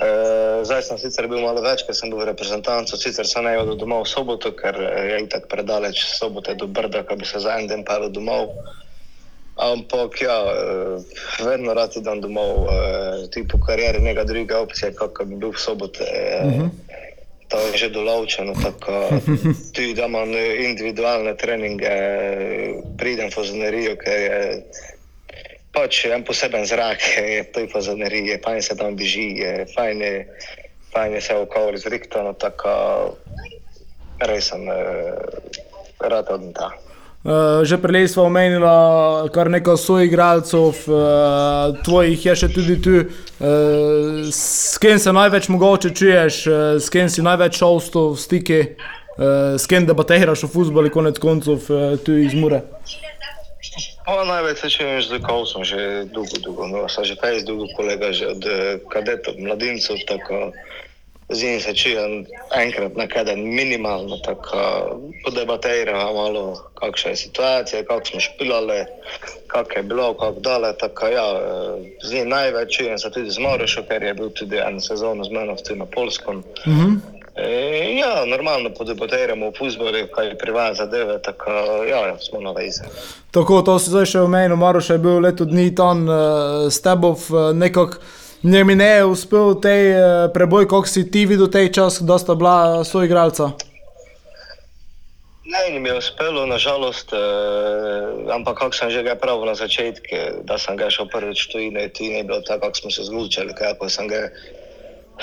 Uh, 0.00 0.64
zdaj 0.64 0.86
sem 0.88 1.00
sicer 1.02 1.28
bil 1.28 1.44
malo 1.44 1.60
več, 1.60 1.84
ker 1.84 1.92
sem 1.92 2.08
bil 2.08 2.22
v 2.22 2.30
reprezentancu, 2.30 2.96
sicer 2.96 3.28
sem 3.28 3.44
ne 3.44 3.58
hodil 3.58 3.76
domov 3.76 4.06
v 4.06 4.12
soboto, 4.14 4.54
ker 4.56 4.78
je 4.80 5.20
itak 5.20 5.52
predaleč 5.52 6.00
sobote 6.16 6.56
do 6.56 6.64
Brda, 6.64 7.04
da 7.04 7.18
bi 7.18 7.28
se 7.28 7.42
za 7.44 7.58
en 7.60 7.68
dan 7.68 7.84
pel 7.84 8.08
domov. 8.08 8.56
Ampak 9.60 10.16
ja, 10.24 10.38
vedno 11.44 11.76
rad 11.76 11.92
idem 12.00 12.24
domov, 12.24 12.72
uh, 12.72 13.28
ti 13.28 13.44
po 13.44 13.60
karieri 13.60 14.00
neka 14.00 14.24
druga 14.24 14.64
opcija, 14.64 14.94
kako 14.96 15.28
bi 15.28 15.44
bil 15.44 15.52
v 15.52 15.60
sobote. 15.60 16.08
Uh, 16.08 16.48
uh 16.48 16.56
-huh 16.56 16.91
to 17.52 17.60
je 17.68 17.84
že 17.84 17.88
določeno. 17.92 18.56
Tudi 19.76 19.92
da 19.92 20.08
imam 20.08 20.32
individualne 20.32 21.36
treninge, 21.36 21.92
pridem 22.96 23.28
v 23.28 23.44
zonerijo, 23.44 23.96
ker 24.00 24.18
je 24.24 24.40
pač 25.72 26.04
en 26.08 26.24
poseben 26.24 26.64
zrak, 26.68 27.04
je 27.36 27.44
to 27.52 27.64
je 27.64 27.72
fazanerije, 27.72 28.40
fajn 28.44 28.62
se 28.64 28.76
tam 28.80 28.96
beži, 28.96 29.28
fajn 29.76 30.00
je, 30.00 30.14
fajn 30.92 31.18
je 31.18 31.20
se 31.28 31.36
okolje 31.44 31.84
zriktano, 31.84 32.32
tako 32.32 32.72
res 34.22 34.52
sem 34.52 34.64
rad 36.00 36.32
od 36.32 36.48
tam. 36.56 36.91
Uh, 37.22 37.62
že 37.62 37.78
prej 37.78 38.08
smo 38.10 38.26
omenili 38.26 38.66
kar 39.30 39.46
nekaj 39.46 39.76
soigralcev, 39.78 40.74
uh, 40.90 41.70
tvojih 41.86 42.18
je 42.18 42.34
še 42.34 42.48
tudi 42.50 42.80
tu. 42.82 42.96
Uh, 42.98 44.26
s 44.26 44.74
kim 44.82 44.98
se 44.98 45.14
največ 45.14 45.46
mogoče 45.46 45.94
čuješ, 45.94 46.40
uh, 46.50 46.56
s 46.82 46.90
kim 46.90 47.06
si 47.06 47.22
največ 47.22 47.62
šel 47.62 47.78
v 47.78 48.18
stike, 48.18 48.58
uh, 48.74 49.54
s 49.54 49.70
kim 49.70 49.86
debatiraš 49.86 50.48
o 50.48 50.50
futbolu, 50.50 50.90
konec 50.90 51.22
koncev 51.22 51.62
uh, 51.70 51.94
tu 52.02 52.18
iz 52.18 52.34
Mure? 52.34 52.64
Pa 54.04 54.24
največ 54.24 54.58
se 54.58 54.70
čujem 54.70 55.02
z 55.02 55.10
Lukovsom, 55.10 55.64
že 55.64 56.04
dolgo, 56.10 56.36
dolgo. 56.42 56.66
No, 56.66 56.88
sem 56.90 57.06
že 57.06 57.14
kaj 57.14 57.46
dolgo 57.46 57.70
kolega, 57.78 58.10
že 58.10 58.34
od 58.34 58.42
eh, 58.42 58.82
kadetov, 58.90 59.38
mladincev, 59.38 60.02
tako 60.10 60.50
z 61.32 61.42
njim 61.42 61.60
se 61.60 61.74
čujem 61.74 62.26
enkrat 62.56 62.96
na 62.96 63.06
kaden 63.06 63.54
minimalno, 63.54 64.16
tako 64.16 64.56
podebatiramo 65.24 66.12
malo, 66.12 66.70
kakšna 66.74 67.10
je 67.10 67.16
situacija, 67.16 67.84
kako 67.84 68.04
smo 68.04 68.20
špilali, 68.20 68.84
kako 69.46 69.72
je 69.76 69.82
bilo, 69.82 70.14
kako 70.14 70.40
dale, 70.40 70.76
tako 70.78 71.06
ja, 71.06 71.28
eh, 71.40 71.90
z 72.02 72.14
njim 72.14 72.28
največ 72.28 72.76
čujem 72.76 72.98
se 72.98 73.10
tudi 73.10 73.30
z 73.30 73.38
Morošo, 73.38 73.82
ker 73.88 74.02
je 74.02 74.14
bil 74.14 74.30
tudi 74.30 74.56
en 74.56 74.80
sezono 74.80 75.24
z 75.24 75.30
menom 75.30 75.56
tudi 75.56 75.78
na 75.78 75.86
Polskom. 75.86 76.44
Mhm. 76.66 77.22
E, 77.36 77.94
ja, 77.96 78.24
normalno 78.26 78.70
podebatiramo 78.78 79.48
v 79.50 79.52
fuzbolu, 79.58 80.04
kaj 80.14 80.34
pri 80.38 80.52
vas 80.52 80.76
zadeve, 80.76 81.16
tako 81.22 81.50
ja, 81.88 82.06
ja, 82.06 82.18
smo 82.18 82.40
na 82.40 82.52
vezi. 82.52 82.84
Tako, 83.30 83.62
to 83.62 83.78
si 83.78 83.88
zdaj 83.90 84.06
še 84.06 84.20
omenil, 84.20 84.56
Maroš 84.60 84.90
je 84.90 84.98
bil 85.00 85.16
leto 85.24 85.48
dni 85.48 85.70
tam 85.74 86.04
uh, 86.04 86.68
s 86.68 86.84
tebov, 86.84 87.24
uh, 87.32 87.56
nekako 87.56 88.04
njemi 88.42 88.74
ne 88.74 88.88
je 88.88 89.04
uspel 89.04 89.60
tej 89.60 89.90
uh, 89.90 90.32
preboj, 90.34 90.68
kako 90.68 90.86
si 90.86 91.10
ti 91.10 91.26
videl 91.26 91.50
tej 91.50 91.72
čas, 91.72 92.00
da 92.00 92.18
sta 92.18 92.34
bila 92.34 92.84
soigralca. 92.84 93.52
Ne, 95.52 95.80
mi 95.80 95.88
je 95.88 95.98
uspelo, 95.98 96.46
nažalost, 96.46 97.12
eh, 97.12 97.18
ampak 98.32 98.58
kako 98.58 98.72
sem 98.72 98.90
že 98.90 99.02
ga 99.02 99.14
pravil 99.14 99.44
na 99.44 99.54
začetku, 99.54 100.46
da 100.48 100.56
sem 100.58 100.76
ga 100.76 100.88
šel 100.90 101.10
prvič 101.12 101.52
tu 101.52 101.58
in 101.58 101.76
ti 101.92 102.08
ni 102.08 102.22
bilo 102.24 102.40
tako, 102.40 102.60
kako 102.60 102.76
smo 102.76 102.90
se 102.90 103.02
zlučili, 103.04 103.52
kako 103.54 103.88
sem 103.88 104.08
ga 104.08 104.30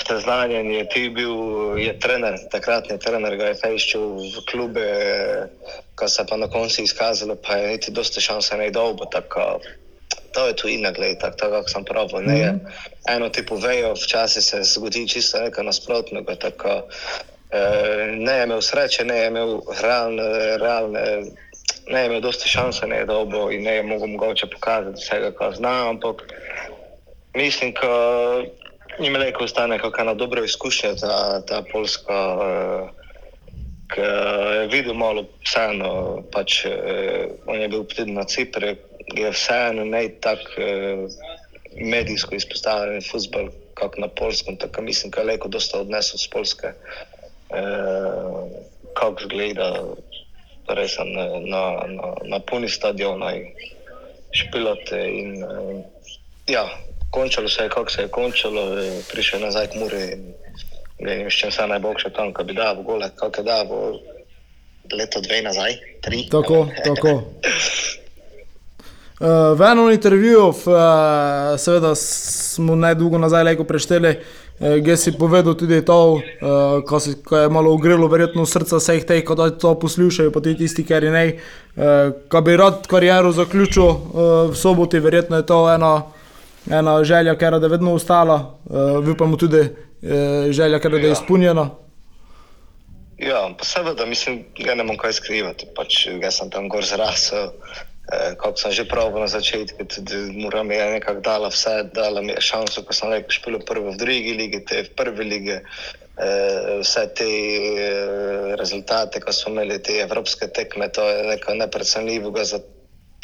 seznanjen, 0.06 0.70
je 0.70 0.88
ti 0.88 1.08
bil, 1.08 1.34
je 1.78 1.98
trener, 1.98 2.38
takratni 2.52 2.98
trener 2.98 3.36
ga 3.36 3.50
je 3.50 3.58
fejščil 3.58 4.04
v 4.38 4.44
klube, 4.46 4.86
ko 5.98 6.08
se 6.08 6.22
pa 6.28 6.36
na 6.36 6.46
koncu 6.46 6.82
izkazalo, 6.82 7.34
pa 7.34 7.56
je 7.56 7.68
niti 7.68 7.90
dosti 7.90 8.20
šanse 8.20 8.56
ne 8.56 8.70
dolgo, 8.70 9.04
tako 9.10 9.58
to 10.32 10.46
je 10.46 10.56
tu 10.56 10.68
ina, 10.68 10.90
gled, 10.90 11.18
tako, 11.18 11.36
tako 11.36 11.52
kako 11.52 11.68
sem 11.68 11.84
pravil, 11.84 12.22
ne 12.26 12.38
je. 12.38 12.54
Eno 13.08 13.28
ti 13.28 13.46
povejo, 13.46 13.94
včasih 13.94 14.44
se 14.44 14.62
zgodi 14.62 15.08
čisto 15.08 15.40
nekaj 15.40 15.64
nasprotnega, 15.64 16.34
tako 16.34 16.82
eh, 17.50 18.14
ne 18.16 18.32
je 18.32 18.44
imel 18.44 18.62
sreče, 18.62 19.04
ne 19.04 19.16
je 19.18 19.26
imel 19.26 19.60
realne, 19.82 20.56
realne 20.56 21.06
ne 21.90 22.00
je 22.00 22.06
imel 22.06 22.20
dosti 22.20 22.48
šanse, 22.48 22.86
ne 22.86 22.96
je 22.96 23.06
dolgo 23.06 23.50
in 23.50 23.62
ne 23.62 23.74
je 23.74 23.82
mogel 23.82 24.06
mogoče 24.06 24.46
pokazati 24.46 25.00
vsega, 25.02 25.32
kar 25.38 25.54
zna, 25.54 25.88
ampak 25.90 26.22
mislim, 27.34 27.74
da 27.82 29.04
jim 29.04 29.16
rekel, 29.16 29.44
ostane 29.44 29.78
kakšna 29.78 30.14
dobra 30.14 30.44
izkušnja 30.44 30.94
ta, 31.00 31.42
ta 31.46 31.62
polska, 31.72 32.18
uh, 32.34 32.90
ki 33.90 34.00
je 34.00 34.66
videl 34.70 34.94
malo 34.94 35.24
vseeno, 35.44 36.22
pač 36.32 36.64
uh, 36.64 36.72
on 37.46 37.60
je 37.60 37.68
bil 37.68 37.84
tudi 37.84 38.12
na 38.12 38.24
Cipru, 38.24 38.76
je 39.18 39.30
vseeno 39.30 39.84
ne 39.84 40.08
tako 40.20 40.50
uh, 40.58 41.10
medijsko 41.80 42.34
izpostavljen 42.34 43.02
futbol, 43.10 43.48
kot 43.74 43.98
na 43.98 44.08
polskem, 44.08 44.56
tako 44.56 44.82
mislim, 44.82 45.10
da 45.10 45.20
je 45.20 45.26
rekel, 45.26 45.50
dosta 45.50 45.80
odnesel 45.80 46.18
z 46.18 46.28
polske, 46.30 46.72
uh, 47.50 48.46
kako 48.94 49.22
zgleda. 49.28 49.72
Res 50.70 50.92
sem 50.94 51.08
na, 51.10 51.24
na, 51.42 51.62
na, 51.90 52.08
na 52.30 52.38
puni 52.46 52.68
stadion, 52.68 53.22
špilote 54.30 55.00
in 55.10 55.42
uh, 55.42 55.80
ja, 56.46 56.68
končalo 57.10 57.48
se 57.48 57.62
je, 57.62 57.68
kako 57.68 57.90
se 57.90 58.02
je 58.02 58.08
končalo, 58.08 58.78
je 58.78 59.02
prišel 59.10 59.40
nazaj 59.40 59.66
k 59.66 59.80
Muri 59.82 60.02
in 60.12 60.22
ne 61.00 61.16
vem, 61.16 61.30
s 61.30 61.34
čim 61.34 61.50
se 61.50 61.66
najboljše 61.66 62.10
tam, 62.10 62.32
ko 62.32 62.44
bi 62.44 62.54
dal 62.54 62.82
gole, 62.82 63.10
kako 63.16 63.40
je 63.40 63.44
dal 63.44 63.66
leto 64.92 65.20
dve 65.20 65.42
nazaj, 65.42 65.76
tri. 66.00 66.28
Tako, 66.30 66.68
tako. 66.88 67.22
Uh, 69.20 69.52
v 69.58 69.66
enem 69.68 69.90
intervjuju, 69.92 70.44
uh, 70.48 70.54
seveda 71.60 71.94
smo 71.94 72.76
najdolgo 72.76 73.18
nazaj 73.20 73.44
lepo 73.44 73.66
prešteli, 73.68 74.14
uh, 74.16 74.78
gdje 74.80 74.96
si 74.96 75.12
povedal 75.12 75.54
tudi 75.60 75.82
to, 75.84 75.98
uh, 76.16 76.80
ko, 76.88 77.00
si, 77.00 77.18
ko 77.20 77.36
je 77.36 77.50
malo 77.52 77.74
ugrilo 77.76 78.08
verjetno 78.08 78.46
srca 78.48 78.80
vseh 78.80 79.04
teh, 79.04 79.20
ko 79.24 79.36
to 79.36 79.74
poslušajo, 79.76 80.32
pa 80.32 80.40
tudi 80.40 80.64
tisti, 80.64 80.86
ki 80.88 81.02
ne. 81.12 81.26
Uh, 81.76 82.16
ko 82.32 82.40
bi 82.40 82.56
rad 82.56 82.88
kariero 82.88 83.32
zaključil 83.32 83.84
uh, 83.84 84.00
v 84.50 84.56
soboti, 84.56 85.04
verjetno 85.04 85.36
je 85.36 85.46
to 85.46 85.68
ena 85.68 85.92
ena 86.70 87.04
želja, 87.04 87.36
ki 87.38 87.44
je 87.44 87.68
vedno 87.68 87.94
ostala, 87.94 88.58
uh, 88.64 89.08
upamo 89.08 89.36
tudi 89.36 89.60
uh, 89.60 90.50
želja, 90.50 90.78
ki 90.80 90.88
je 90.88 91.02
ja. 91.02 91.12
izpolnjena. 91.12 91.70
Ja, 93.18 93.50
pa 93.58 93.64
seveda, 93.64 94.06
mislim, 94.06 94.44
da 94.64 94.74
ne 94.74 94.84
morem 94.84 94.98
kaj 94.98 95.12
skrivati. 95.12 95.66
Pač, 95.76 96.06
jaz 96.22 96.38
sem 96.40 96.50
tam 96.50 96.68
gor 96.68 96.84
zrasel, 96.84 97.50
eh, 98.12 98.34
kot 98.36 98.58
sem 98.58 98.72
že 98.72 98.84
pravil 98.84 99.20
na 99.20 99.30
začetku, 99.30 99.84
tudi 99.84 100.16
moram 100.38 100.70
je 100.70 100.90
nekako 100.98 101.20
dala 101.20 101.48
vse, 101.48 101.90
dala 101.94 102.22
mi 102.22 102.32
je 102.32 102.40
šanso, 102.40 102.82
ko 102.82 102.92
sem 102.92 103.10
rekel, 103.10 103.30
špil 103.30 103.58
prvo 103.66 103.94
v 103.94 103.96
drugi 103.96 104.34
ligi, 104.34 104.64
te 104.64 104.82
v 104.82 104.94
prvi 104.96 105.24
ligi. 105.24 105.58
Eh, 106.20 106.78
vse 106.82 107.06
te 107.16 107.24
eh, 107.24 108.56
rezultate, 108.56 109.20
ko 109.20 109.32
smo 109.32 109.52
imeli 109.52 109.78
te 109.82 110.00
evropske 110.02 110.50
tekme, 110.52 110.90
to 110.92 111.06
je 111.08 111.22
nekaj 111.24 111.56
neprecenljivega 111.56 112.44
za 112.44 112.58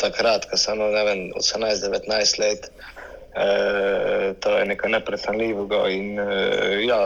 takrat, 0.00 0.46
ko 0.48 0.56
sem 0.56 0.80
imel 0.80 1.34
18-19 1.36 2.40
let. 2.40 2.70
Eh, 3.36 4.32
to 4.40 4.58
je 4.58 4.64
nekaj 4.64 4.90
neprecenljivega. 4.90 5.82
In 5.92 6.20
uh, 6.20 6.78
ja, 6.86 7.00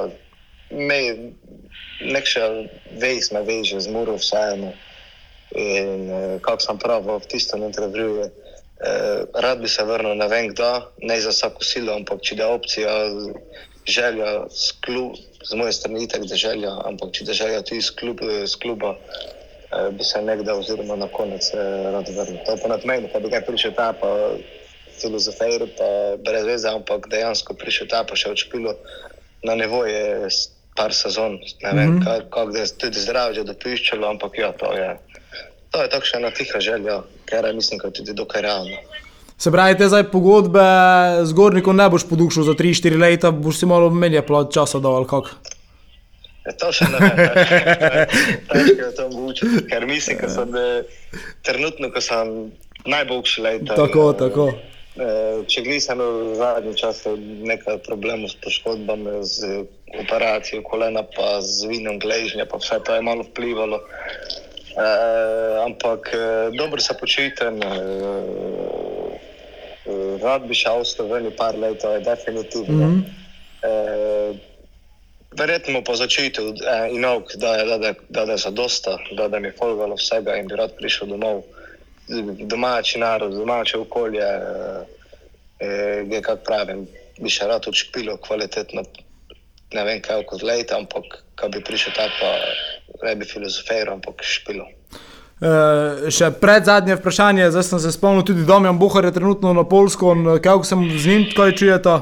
me, 0.70 1.00
nekša 2.06 2.46
vez 3.02 3.32
me 3.34 3.42
veže 3.42 3.80
z 3.80 3.90
muro 3.90 4.14
vseeno. 4.14 4.70
In 5.58 6.10
uh, 6.10 6.40
kako 6.42 6.62
sem 6.62 6.78
pravil 6.78 7.18
v 7.18 7.26
tistem 7.26 7.62
intervjuju, 7.66 8.26
uh, 8.26 8.30
rad 9.34 9.60
bi 9.60 9.68
se 9.68 9.84
vrnil, 9.84 10.14
ne 10.14 10.28
vem 10.28 10.50
kdo, 10.52 10.70
ne 11.02 11.20
za 11.20 11.34
vsako 11.34 11.64
silo, 11.64 11.96
ampak 11.98 12.22
če 12.22 12.38
da 12.38 12.52
opcija, 12.54 12.94
želja, 13.86 14.46
klub, 14.86 15.18
z 15.42 15.56
moje 15.56 15.72
strani 15.72 16.04
itak, 16.04 16.28
da 16.30 16.36
želja, 16.36 16.72
ampak 16.86 17.12
če 17.16 17.24
da 17.24 17.34
želja 17.34 17.62
tudi 17.62 17.80
iz, 17.82 17.90
klub, 17.90 18.22
iz 18.42 18.56
kluba. 18.56 18.96
Bi 19.70 20.04
se 20.04 20.18
nekdaj, 20.22 20.64
oziroma 20.64 20.96
na 20.98 21.06
konec, 21.14 21.46
rad 21.54 22.08
vrnil. 22.10 22.40
To 22.46 22.56
je 22.56 22.58
pa 22.62 22.68
nad 22.68 22.84
meni, 22.84 23.06
da 23.12 23.20
bi 23.22 23.30
ga 23.30 23.38
prišel 23.46 23.74
ta, 23.78 23.92
pa 23.94 24.08
filozoferu, 25.00 25.68
pa 25.78 26.16
brez 26.24 26.46
veze, 26.46 26.68
ampak 26.68 27.08
dejansko 27.10 27.54
prišel 27.54 27.88
ta 27.90 28.02
pa 28.04 28.18
še 28.18 28.34
odšpilo 28.34 28.74
na 29.46 29.56
nevoje 29.56 30.28
par 30.76 30.94
sezon. 30.94 31.38
Ne 31.62 31.72
vem, 31.72 31.88
mm 31.88 31.98
-hmm. 31.98 32.04
kako 32.04 32.46
kak, 32.46 32.54
je 32.54 32.66
tudi 32.78 33.00
zdravje 33.00 33.44
dopiščalo, 33.44 34.08
ampak 34.08 34.38
ja, 34.38 34.52
to 34.52 34.72
je. 34.72 34.90
To 35.70 35.82
je 35.82 35.90
tako 35.90 36.06
še 36.06 36.18
ena 36.18 36.30
tiha 36.34 36.60
želja, 36.60 37.02
ker 37.30 37.46
je 37.46 37.52
mislim, 37.54 37.78
da 37.82 37.88
je 37.88 38.00
tudi 38.00 38.14
dokaj 38.18 38.42
realno. 38.42 38.80
Se 39.40 39.52
pravi, 39.52 39.78
te 39.78 39.86
zdaj 39.88 40.10
pogodbe 40.12 40.64
z 41.24 41.32
Gornikom 41.32 41.76
ne 41.76 41.86
boš 41.88 42.04
podušil 42.10 42.44
za 42.44 42.54
3-4 42.58 42.98
leta, 43.00 43.30
boš 43.30 43.62
si 43.62 43.68
malo 43.70 43.88
menje 43.90 44.20
plod 44.26 44.50
časa 44.52 44.82
dal 44.82 44.98
ali 44.98 45.08
kako? 45.08 45.38
Ja, 46.44 46.52
to 46.60 46.72
še 46.72 46.88
ne 46.90 46.98
vem, 46.98 47.22
težko 48.50 48.82
je 48.82 48.90
to 48.96 49.06
omogočiti, 49.06 49.62
ker 49.70 49.86
mislim, 49.88 50.20
da 50.20 50.28
sem 50.34 50.58
trenutno, 51.46 51.92
ko 51.94 52.02
sem 52.04 52.34
najboljši 52.84 53.46
leta. 53.46 53.78
Tako, 53.78 54.10
tako. 54.18 54.50
Eh, 55.00 55.40
če 55.46 55.62
gledam 55.62 56.00
v 56.02 56.34
zadnjem 56.36 56.74
času 56.76 57.14
nekaj 57.46 57.78
problemov 57.86 58.32
s 58.32 58.36
poškodbami, 58.42 59.20
z 59.22 59.62
operacijo 60.02 60.64
kolena, 60.66 61.04
pa 61.06 61.38
z 61.40 61.70
vinom 61.70 62.00
gležnja, 62.02 62.44
pa 62.50 62.58
vse 62.58 62.80
to 62.84 62.98
je 62.98 63.04
malo 63.06 63.24
vplivalo. 63.24 63.78
E, 64.80 64.86
ampak 65.66 66.10
eh, 66.14 66.50
dobro 66.56 66.80
se 66.80 66.94
počutim, 67.00 67.62
e, 67.62 67.66
rad 70.22 70.46
bi 70.48 70.54
šel 70.54 70.80
v 70.80 70.84
Slovenijo 70.84 71.32
par 71.36 71.58
let, 71.58 71.84
je 71.84 72.00
definitivno. 72.00 72.86
Mm 72.86 72.96
-hmm. 72.96 73.02
e, 73.62 73.70
verjetno 75.36 75.84
po 75.84 75.94
začetku 75.96 76.42
e, 76.42 76.90
inovk, 76.90 77.36
da, 77.36 77.56
da, 77.56 77.78
da, 77.78 77.92
da, 78.08 78.24
da 78.24 78.32
je 78.32 78.38
zadosta, 78.38 78.98
da, 79.16 79.28
da 79.28 79.38
mi 79.38 79.48
je 79.48 79.52
polgalo 79.52 79.94
vsega 79.94 80.36
in 80.36 80.48
bi 80.48 80.56
rad 80.56 80.70
prišel 80.76 81.08
domov 81.08 81.42
domači 82.38 82.98
narod, 82.98 83.32
domače 83.32 83.78
okolje, 83.78 84.20
eh, 84.20 84.84
eh, 86.12 86.22
kako 86.22 86.44
pravim, 86.44 86.86
bi 87.20 87.30
še 87.30 87.46
rad 87.46 87.68
odšpilo 87.68 88.16
kvalitetno, 88.16 88.82
ne 89.72 89.84
vem 89.84 90.02
kaj 90.02 90.24
kot 90.26 90.42
leta, 90.42 90.78
ampak 90.78 91.22
kaj 91.34 91.48
bi 91.54 91.64
prišel 91.64 91.92
ta 91.96 92.08
pa 92.20 92.30
ne 93.02 93.16
bi 93.16 93.28
filozofiral, 93.28 93.94
ampak 93.94 94.24
špilo. 94.26 94.66
Uh, 95.40 96.10
še 96.12 96.28
pred 96.36 96.66
zadnje 96.68 96.98
vprašanje, 96.98 97.48
zdaj 97.50 97.64
sem 97.64 97.80
se 97.80 97.92
spomnil, 97.94 98.24
tudi 98.28 98.44
Domjan 98.44 98.76
Buhar 98.78 99.08
je 99.08 99.14
trenutno 99.16 99.54
na 99.56 99.64
Polsko, 99.64 100.12
kako 100.44 100.68
sem 100.68 100.84
z 100.98 101.06
njim, 101.06 101.28
kaj 101.36 101.56
čujete? 101.56 101.94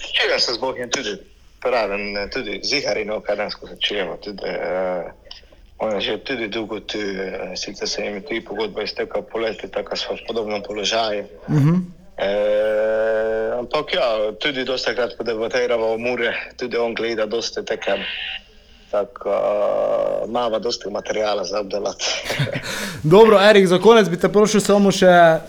Čujem 0.00 0.40
se 0.40 0.54
z 0.56 0.58
Bohjem 0.58 0.88
tudi, 0.88 1.18
pravim, 1.60 2.16
tudi 2.32 2.60
z 2.64 2.80
Iharino, 2.80 3.20
kaj 3.20 3.36
danes 3.36 3.60
se 3.60 3.76
čujemo. 3.76 4.16
Tudi, 4.24 4.40
uh, 4.40 5.12
On 5.80 5.96
je 5.96 6.00
že 6.00 6.18
tudi 6.20 6.48
dolgo 6.52 6.80
tu, 6.84 7.00
eh, 7.00 7.56
sicer 7.56 7.88
se 7.88 8.04
jim 8.04 8.14
je 8.14 8.20
tudi 8.20 8.40
pogodba 8.44 8.82
iztekla 8.82 9.22
poleti, 9.22 9.68
tako 9.68 9.96
smo 9.96 10.16
v 10.16 10.24
podobnem 10.28 10.62
položaju. 10.62 11.24
Uh 11.48 11.56
-huh. 11.56 11.80
e, 12.20 12.30
ampak 13.58 13.94
ja, 13.94 14.32
tudi 14.40 14.64
dosta 14.64 14.94
krat, 14.94 15.16
ko 15.16 15.24
debatiramo 15.24 15.86
o 15.86 15.98
Muri, 15.98 16.28
tudi 16.56 16.76
on 16.76 16.94
gleda 16.94 17.26
dosta 17.26 17.62
teke 17.62 17.96
tako 18.90 19.28
uh, 19.28 20.28
imamo 20.28 20.58
dosti 20.58 20.90
materijala 20.90 21.44
za 21.44 21.60
obdelati. 21.60 22.04
Dobro, 23.14 23.38
Erik, 23.50 23.66
za 23.66 23.78
konec 23.78 24.08
bi 24.08 24.18
te 24.20 24.28
prosil 24.28 24.60
samo 24.60 24.92
še 24.92 25.06
uh, 25.06 25.40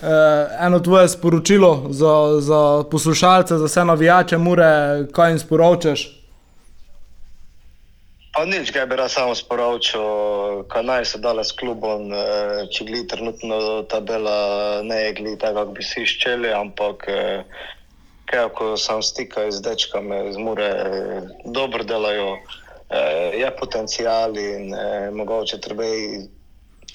eno 0.59 0.79
tvoje 0.79 1.09
sporočilo 1.09 1.87
za, 1.89 2.15
za 2.39 2.83
poslušalce, 2.91 3.57
za 3.57 3.65
vse 3.65 3.85
navijače, 3.85 4.37
mure, 4.37 4.71
kaj 5.11 5.31
jim 5.31 5.39
sporočaš. 5.39 6.21
Pa 8.31 8.45
nič, 8.47 8.71
kaj 8.71 8.85
bi 8.87 8.95
rad 8.95 9.11
samo 9.11 9.35
sporočil, 9.35 10.63
kaj 10.71 10.83
naj 10.87 11.05
se 11.05 11.19
dale 11.19 11.43
s 11.43 11.51
klubom, 11.51 12.13
eh, 12.15 12.63
če 12.71 12.85
gli 12.87 13.01
trenutno 13.07 13.83
tabela 13.91 14.79
ne 14.87 15.11
gli 15.11 15.35
tako, 15.35 15.57
kako 15.59 15.71
bi 15.75 15.83
si 15.83 16.05
iščeli, 16.07 16.53
ampak 16.55 17.03
eh, 17.11 17.43
kaj, 18.31 18.47
ko 18.55 18.77
sam 18.79 19.03
stikaj 19.03 19.51
z 19.51 19.59
dečkami 19.67 20.21
iz 20.29 20.39
Mure, 20.39 20.69
eh, 20.71 21.27
dobro 21.43 21.83
delajo, 21.83 22.37
eh, 22.39 22.70
je 23.33 23.55
potencijal 23.59 24.37
in 24.37 24.73
eh, 24.73 25.11
mogoče 25.11 25.59
treba 25.59 25.83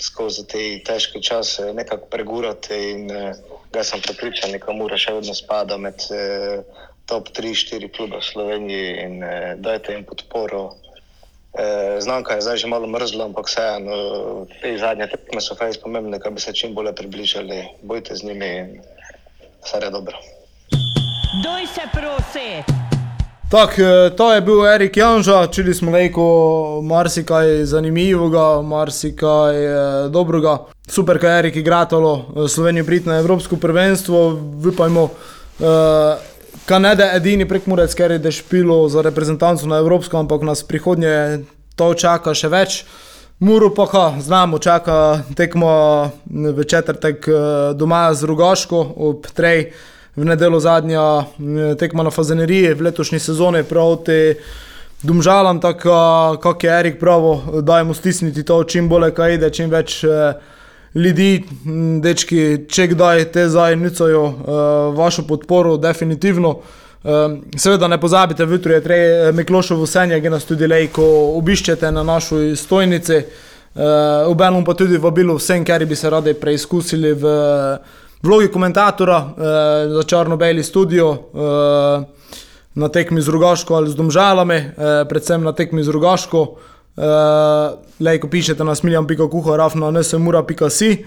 skozi 0.00 0.46
te 0.46 0.58
težke 0.84 1.20
čase 1.20 1.72
nekako 1.74 2.06
pregurati 2.06 2.74
in 2.90 3.10
eh, 3.10 3.34
ga 3.72 3.84
sem 3.84 4.00
prepričan, 4.00 4.52
da 4.52 4.72
Mura 4.72 4.98
še 4.98 5.14
vedno 5.16 5.34
spada 5.34 5.76
med 5.76 6.04
eh, 6.10 6.60
top 7.06 7.30
3-4 7.36 7.90
klube 7.96 8.20
v 8.20 8.28
Sloveniji 8.32 8.90
in 9.04 9.22
eh, 9.22 9.54
dajte 9.56 9.96
jim 9.96 10.04
podporo. 10.04 10.76
Eh, 11.56 12.00
Znam, 12.00 12.22
da 12.22 12.36
je 12.36 12.44
zdaj 12.44 12.56
že 12.56 12.68
malo 12.68 12.86
mrzlo, 12.86 13.24
ampak 13.24 13.48
vseeno, 13.48 14.46
te 14.60 14.76
zadnje 14.78 15.08
tekme 15.12 15.40
so 15.40 15.56
fejs 15.56 15.80
pomembne, 15.80 16.18
da 16.18 16.30
bi 16.30 16.40
se 16.40 16.52
čim 16.52 16.74
bolje 16.74 16.92
približali. 16.92 17.62
Bojte 17.82 18.16
z 18.16 18.28
njimi 18.28 18.50
in 18.56 18.68
vse 19.64 19.80
je 19.80 19.90
dobro. 19.90 20.20
Doj 21.44 21.64
se 21.66 21.88
prosi! 21.92 22.85
Tak, 23.50 23.78
eh, 23.78 24.10
to 24.10 24.32
je 24.32 24.40
bil 24.40 24.66
Erik 24.66 24.96
Janža, 24.96 25.46
čuli 25.46 25.74
smo 25.74 25.90
lejko 25.90 26.22
marsikaj 26.82 27.64
zanimivega, 27.64 28.62
marsikaj 28.62 29.54
eh, 29.64 30.08
dobrega. 30.10 30.58
Super, 30.88 31.18
kaj 31.18 31.30
je 31.30 31.38
Erik 31.38 31.56
igratalo 31.56 32.48
Slovenijo 32.48 32.84
priti 32.84 33.08
na 33.08 33.18
Evropsko 33.18 33.56
prvenstvo, 33.56 34.40
upajmo. 34.72 35.08
Eh, 35.60 36.16
Kaj 36.66 36.80
ne 36.80 36.94
da 36.98 37.12
edini 37.14 37.44
prekmurec, 37.46 37.94
ker 37.94 38.10
je 38.10 38.18
dešpilo 38.18 38.88
za 38.88 39.02
reprezentanco 39.02 39.66
na 39.66 39.78
Evropsko, 39.78 40.18
ampak 40.18 40.42
nas 40.42 40.64
prihodnje 40.66 41.44
to 41.78 41.94
čaka 41.94 42.34
še 42.34 42.48
več. 42.50 42.80
Muru 43.38 43.70
pa, 43.74 43.86
ha, 43.92 44.06
znamo, 44.18 44.58
čaka 44.58 45.22
tekmo 45.36 45.70
v 46.26 46.64
četrtek 46.64 47.28
eh, 47.28 47.36
doma 47.78 48.08
z 48.14 48.26
Rugaško, 48.26 48.82
ob 48.96 49.30
trej 49.30 49.70
v 50.16 50.24
nedelo 50.24 50.60
zadnja 50.60 51.02
eh, 51.20 51.74
tekma 51.76 52.02
na 52.02 52.10
Fazeneriji 52.10 52.74
v 52.74 52.88
letošnji 52.88 53.18
sezoni 53.18 53.64
proti 53.64 54.34
Dumžalam, 55.02 55.60
tako 55.60 56.38
kot 56.42 56.64
je 56.64 56.70
Erik 56.78 57.00
pravo, 57.00 57.60
dajmo 57.62 57.94
stisniti 57.94 58.44
to 58.44 58.64
čim 58.64 58.88
bolje, 58.88 59.10
kaj 59.14 59.34
ide, 59.34 59.50
čim 59.50 59.70
več 59.70 60.00
eh, 60.04 60.32
ljudi, 60.96 61.44
m, 61.66 62.00
dečki, 62.00 62.66
če 62.68 62.88
kdaj 62.94 63.24
te 63.32 63.44
zdaj 63.52 63.76
nucajo 63.76 64.22
uh, 64.24 64.54
vašo 64.96 65.26
podporo, 65.28 65.76
definitivno. 65.76 66.54
Um, 67.06 67.36
seveda 67.56 67.88
ne 67.88 68.00
pozabite, 68.00 68.42
jutro 68.42 68.72
je 68.72 68.82
treba 68.82 69.32
Miklošovo 69.36 69.86
senje, 69.86 70.20
ki 70.22 70.32
nas 70.32 70.48
tudi 70.48 70.66
lejko 70.66 71.04
obiščete 71.36 71.92
na 71.92 72.02
naši 72.02 72.56
stojnici. 72.56 73.20
Uh, 73.76 74.30
Obenem 74.32 74.64
pa 74.64 74.72
tudi 74.74 74.96
vabilo 74.98 75.36
vsem, 75.36 75.64
ker 75.64 75.84
bi 75.86 75.96
se 75.96 76.10
radi 76.10 76.32
preizkusili 76.34 77.12
v 77.12 77.36
vlogi 78.26 78.48
komentatora 78.52 79.18
uh, 79.18 79.32
za 79.94 80.02
Črno-Beli 80.02 80.62
studio. 80.62 81.10
Uh, 81.32 82.04
Na 82.76 82.90
tekmi 82.92 83.22
z 83.24 83.32
Rugaško 83.32 83.72
ali 83.74 83.88
z 83.88 83.96
Domžalami, 83.96 84.54
eh, 84.54 85.04
predvsem 85.08 85.40
na 85.40 85.52
tekmi 85.56 85.80
z 85.80 85.88
Rugaško, 85.88 86.40
Uh, 86.96 87.76
Lej, 88.00 88.20
ko 88.24 88.28
pišete 88.28 88.64
na 88.64 88.74
smiljan.kuha, 88.74 89.56
rafno 89.56 89.90
nsemura.si. 89.92 91.04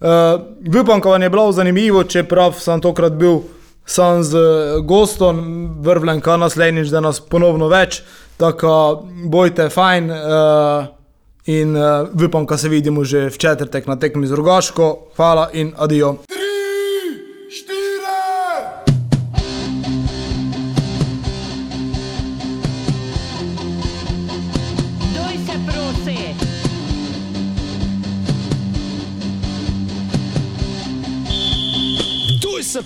Uh, 0.00 0.80
Upam, 0.80 1.00
da 1.00 1.08
vam 1.08 1.22
je 1.22 1.30
bilo 1.30 1.52
zanimivo, 1.52 2.04
čeprav 2.04 2.52
sem 2.60 2.80
tokrat 2.80 3.12
bil 3.12 3.40
sam 3.86 4.22
z 4.22 4.36
gostom, 4.84 5.40
vrvljen, 5.80 6.20
kar 6.20 6.38
naslednjič, 6.38 6.88
da 6.92 7.00
nas 7.00 7.20
ponovno 7.20 7.68
več. 7.68 8.02
Tako 8.36 9.02
bojte, 9.24 9.68
fajn. 9.68 10.10
Uh, 10.10 10.84
in 11.46 11.76
uh, 11.76 12.44
da 12.48 12.56
se 12.56 12.68
vidimo 12.68 13.04
že 13.04 13.30
v 13.30 13.38
četrtek 13.38 13.86
na 13.86 13.96
tekmi 13.96 14.26
z 14.26 14.32
Rogaško. 14.32 14.98
Hvala 15.16 15.48
in 15.52 15.72
adijo. 15.76 16.39